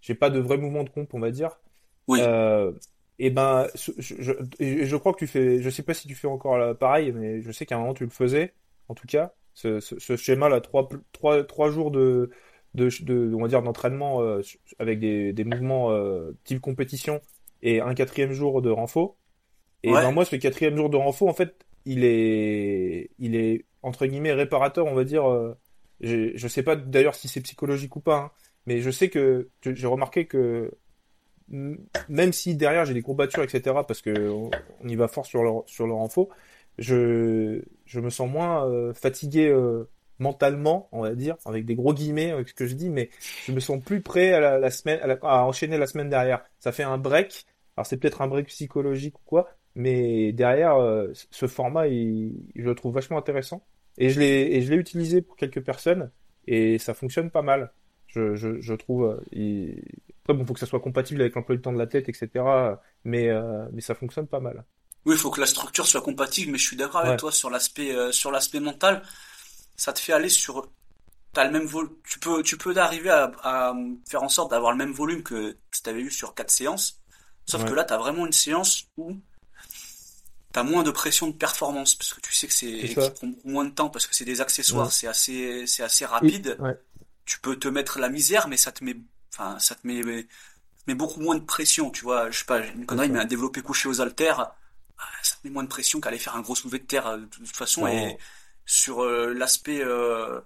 [0.00, 1.58] j'ai pas de vrai mouvement de pompe, on va dire.
[2.06, 2.20] Oui.
[2.22, 2.72] Euh,
[3.18, 6.28] et ben, je, je, je, crois que tu fais, je sais pas si tu fais
[6.28, 8.54] encore pareil, mais je sais qu'à un moment tu le faisais,
[8.88, 12.30] en tout cas, ce, ce, ce schéma là, trois, trois, trois jours de,
[12.74, 14.40] de, de on va dire d'entraînement euh,
[14.78, 17.20] avec des, des mouvements euh, type compétition
[17.62, 19.16] et un quatrième jour de renfo.
[19.82, 20.00] Et ouais.
[20.00, 24.32] ben moi, ce quatrième jour de renfo, en fait, il est, il est entre guillemets
[24.32, 25.28] réparateur, on va dire.
[25.28, 25.54] Euh,
[26.00, 28.30] je, je sais pas d'ailleurs si c'est psychologique ou pas, hein,
[28.66, 30.70] mais je sais que j'ai remarqué que
[31.50, 34.50] même si derrière j'ai des courbatures, etc., parce que on,
[34.88, 36.28] y va fort sur le sur le renfort,
[36.78, 39.88] je je me sens moins euh, fatigué euh,
[40.18, 43.10] mentalement, on va dire, avec des gros guillemets avec ce que je dis, mais
[43.46, 46.10] je me sens plus prêt à la, la semaine à, la, à enchaîner la semaine
[46.10, 46.44] derrière.
[46.58, 47.46] Ça fait un break.
[47.76, 52.64] Alors c'est peut-être un break psychologique ou quoi, mais derrière, euh, ce format, il, je
[52.64, 53.64] le trouve vachement intéressant.
[53.96, 56.10] Et je l'ai, et je l'ai utilisé pour quelques personnes,
[56.46, 57.72] et ça fonctionne pas mal.
[58.18, 59.20] Je, je, je trouve.
[59.32, 59.82] Il...
[60.24, 62.28] Après, bon, faut que ça soit compatible avec l'emploi du temps de la tête, etc.
[63.04, 64.64] Mais, euh, mais ça fonctionne pas mal.
[65.06, 67.48] Oui, il faut que la structure soit compatible, mais je suis d'accord avec toi sur
[67.48, 69.02] l'aspect, euh, sur l'aspect mental.
[69.76, 70.70] Ça te fait aller sur,
[71.32, 73.74] t'as le même vol, tu peux, tu peux arriver à, à
[74.08, 77.00] faire en sorte d'avoir le même volume que tu t'avais eu sur quatre séances.
[77.46, 77.68] Sauf ouais.
[77.70, 79.16] que là, t'as vraiment une séance où
[80.52, 83.10] t'as moins de pression de performance parce que tu sais que c'est qui prend
[83.44, 84.92] moins de temps parce que c'est des accessoires, ouais.
[84.92, 86.56] c'est assez c'est assez rapide.
[86.58, 86.76] Ouais.
[87.28, 88.96] Tu peux te mettre la misère, mais ça te met
[89.32, 90.02] enfin ça te met
[90.86, 91.90] met beaucoup moins de pression.
[91.90, 94.50] Tu vois, je sais pas, une connerie, mais un développé couché aux haltères,
[95.22, 97.46] ça te met moins de pression qu'aller faire un gros soulevé de terre de toute
[97.54, 97.82] façon.
[97.82, 97.88] Oh.
[97.88, 98.16] Et
[98.64, 100.40] sur euh, l'aspect euh,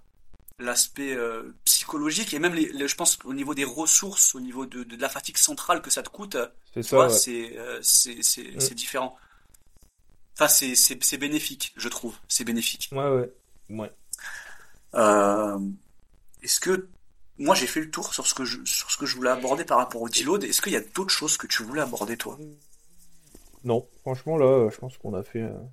[0.58, 4.66] l'aspect euh, psychologique et même les, les, je pense au niveau des ressources, au niveau
[4.66, 6.36] de, de, de la fatigue centrale que ça te coûte,
[6.74, 7.10] c'est ça, ouais.
[7.10, 8.74] c'est c'est c'est mm.
[8.74, 9.16] différent.
[10.34, 12.16] Enfin, c'est, c'est, c'est bénéfique, je trouve.
[12.26, 12.88] C'est bénéfique.
[12.90, 13.32] Ouais, ouais.
[13.68, 13.92] ouais.
[14.94, 15.58] Euh,
[16.42, 16.88] est-ce que,
[17.38, 19.64] moi, j'ai fait le tour sur ce que je, sur ce que je voulais aborder
[19.64, 20.44] par rapport au deload.
[20.44, 22.38] Est-ce qu'il y a d'autres choses que tu voulais aborder, toi?
[23.64, 23.86] Non.
[24.02, 25.70] Franchement, là, je pense qu'on a fait un,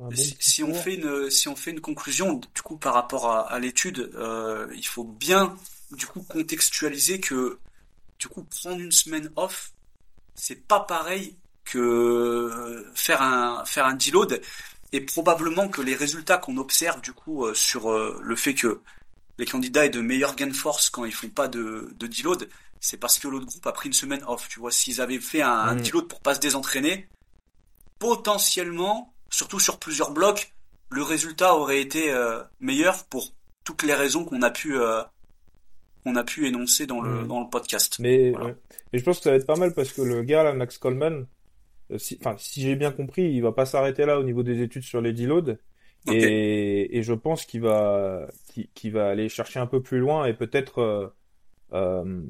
[0.00, 2.94] un bon si, si on fait une, si on fait une conclusion, du coup, par
[2.94, 5.56] rapport à, à l'étude, euh, il faut bien,
[5.92, 7.58] du coup, contextualiser que,
[8.18, 9.72] du coup, prendre une semaine off,
[10.34, 14.40] c'est pas pareil que faire un faire un deload
[14.92, 18.80] et probablement que les résultats qu'on observe du coup euh, sur euh, le fait que
[19.38, 22.48] les candidats aient de meilleurs gains de force quand ils font pas de, de deload,
[22.80, 24.48] c'est parce que l'autre groupe a pris une semaine off.
[24.48, 27.08] Tu vois, s'ils avaient fait un, un deload pour pas se désentraîner,
[27.98, 30.52] potentiellement, surtout sur plusieurs blocs,
[30.90, 33.32] le résultat aurait été euh, meilleur pour
[33.64, 34.76] toutes les raisons qu'on a pu
[36.04, 37.28] qu'on a pu énoncer dans le mmh.
[37.28, 37.96] dans le podcast.
[37.98, 38.46] Mais voilà.
[38.46, 38.56] ouais.
[38.92, 40.78] et je pense que ça va être pas mal parce que le gars là, Max
[40.78, 41.26] Coleman,
[41.96, 44.84] si, enfin, si j'ai bien compris, il va pas s'arrêter là au niveau des études
[44.84, 45.56] sur les deloads.
[46.06, 46.18] Okay.
[46.18, 50.26] Et, et, je pense qu'il va, qu'il, qu'il va aller chercher un peu plus loin
[50.26, 51.08] et peut-être euh,
[51.72, 52.22] euh,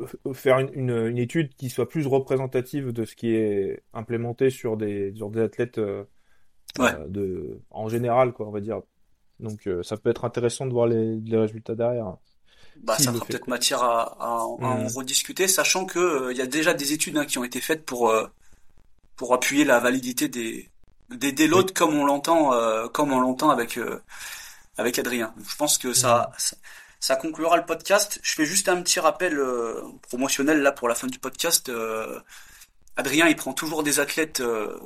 [0.00, 4.50] euh, faire une, une, une, étude qui soit plus représentative de ce qui est implémenté
[4.50, 6.92] sur des, sur des athlètes ouais.
[7.08, 8.80] de, en général, quoi, on va dire.
[9.40, 12.16] Donc, ça peut être intéressant de voir les, les résultats derrière
[12.76, 14.64] bah, ça fera peut-être matière à, à, à mmh.
[14.64, 15.98] en rediscuter, sachant que
[16.32, 18.26] il euh, y a déjà des études hein, qui ont été faites pour euh,
[19.16, 20.70] pour appuyer la validité des
[21.14, 21.72] des déloads oui.
[21.74, 23.78] comme on l'entend euh, comme on l'entend avec
[24.78, 25.34] avec Adrien.
[25.48, 26.34] Je pense que ça, mmh.
[26.38, 26.56] ça,
[27.02, 28.20] ça conclura le podcast.
[28.22, 31.68] Je fais juste un petit rappel euh, promotionnel là pour la fin du podcast.
[31.68, 32.20] Euh,
[32.96, 34.78] Adrien, il prend toujours des athlètes euh,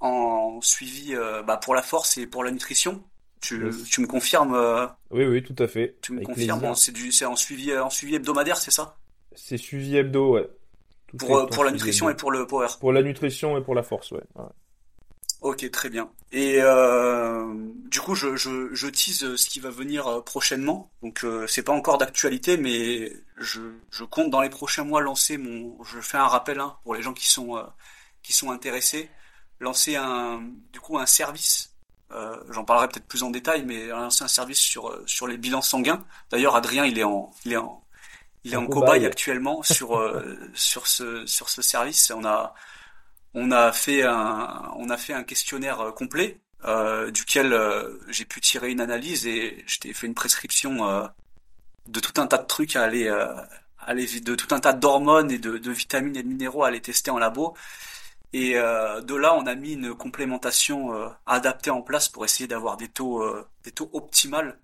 [0.00, 1.14] en suivi
[1.46, 3.02] bah, pour la force et pour la nutrition.
[3.40, 4.54] Tu, tu me confirmes
[5.10, 5.96] Oui, oui, tout à fait.
[6.02, 8.96] Tu me confirmes C'est du, c'est en suivi, en suivi hebdomadaire, c'est ça?
[9.34, 10.48] C'est suivi hebdo, ouais.
[11.18, 12.66] pour pour la nutrition et pour le power.
[12.80, 14.22] Pour la nutrition et pour la force, ouais.
[14.34, 14.44] ouais.
[15.42, 16.10] Ok, très bien.
[16.32, 17.46] Et euh,
[17.88, 20.90] du coup, je, je, je tease ce qui va venir euh, prochainement.
[21.02, 23.60] Donc, euh, c'est pas encore d'actualité, mais je,
[23.90, 25.82] je compte dans les prochains mois lancer mon.
[25.84, 27.62] Je fais un rappel hein, pour les gens qui sont euh,
[28.22, 29.10] qui sont intéressés,
[29.60, 31.74] lancer un du coup un service.
[32.12, 35.62] Euh, J'en parlerai peut-être plus en détail, mais lancer un service sur sur les bilans
[35.62, 36.04] sanguins.
[36.30, 37.82] D'ailleurs, Adrien, il est en il est en
[38.44, 40.00] il est en, cobaye actuellement sur
[40.54, 42.10] sur ce sur ce service.
[42.14, 42.54] On a
[43.36, 48.24] on a fait un, on a fait un questionnaire euh, complet euh, duquel euh, j'ai
[48.24, 51.08] pu tirer une analyse et je t'ai fait une prescription
[51.86, 53.08] de tout un tas de trucs à aller,
[53.78, 57.10] aller de tout un tas d'hormones et de, vitamines et de minéraux à aller tester
[57.10, 57.54] en labo.
[58.32, 60.92] Et de là, on a mis une complémentation
[61.26, 63.24] adaptée en place pour essayer d'avoir des taux,
[63.62, 64.58] des taux optimales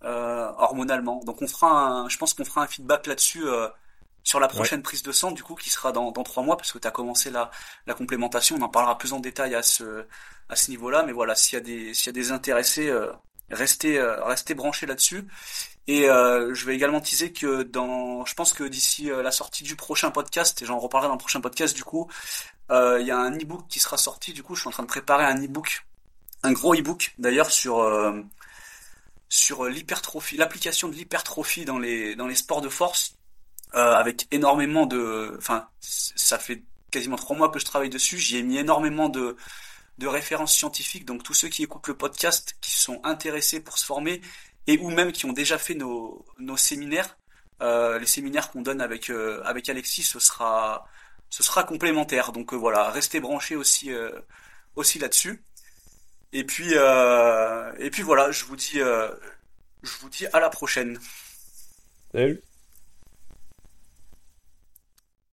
[0.00, 1.20] hormonalement.
[1.24, 3.44] Donc on fera, un, je pense qu'on fera un feedback là-dessus
[4.24, 6.72] sur la prochaine prise de sang, du coup, qui sera dans, dans trois mois, parce
[6.72, 7.50] que tu as commencé la,
[7.86, 10.06] la complémentation, on en parlera plus en détail à ce,
[10.48, 13.12] à ce niveau-là, mais voilà, s'il y a des, s'il y a des intéressés, euh,
[13.50, 15.28] restez, euh, restez branchés là-dessus.
[15.86, 19.62] Et euh, je vais également teaser que dans, je pense que d'ici euh, la sortie
[19.62, 22.08] du prochain podcast, et j'en reparlerai dans le prochain podcast du coup,
[22.70, 24.32] il y a un e-book qui sera sorti.
[24.32, 25.84] Du coup, je suis en train de préparer un e-book,
[26.42, 27.86] un gros e-book d'ailleurs sur
[29.28, 33.16] sur l'hypertrophie, l'application de l'hypertrophie dans les dans les sports de force.
[33.74, 36.62] Euh, avec énormément de, enfin, ça fait
[36.92, 38.18] quasiment trois mois que je travaille dessus.
[38.18, 39.36] J'y ai mis énormément de
[39.98, 41.04] de références scientifiques.
[41.04, 44.20] Donc tous ceux qui écoutent le podcast, qui sont intéressés pour se former
[44.68, 47.18] et ou même qui ont déjà fait nos nos séminaires,
[47.62, 50.86] euh, les séminaires qu'on donne avec euh, avec Alexis, ce sera
[51.30, 52.30] ce sera complémentaire.
[52.30, 53.90] Donc voilà, restez branchés aussi
[54.76, 55.42] aussi là-dessus.
[56.32, 60.98] Et puis et puis voilà, je vous dis je vous dis à la prochaine.
[62.12, 62.40] Salut.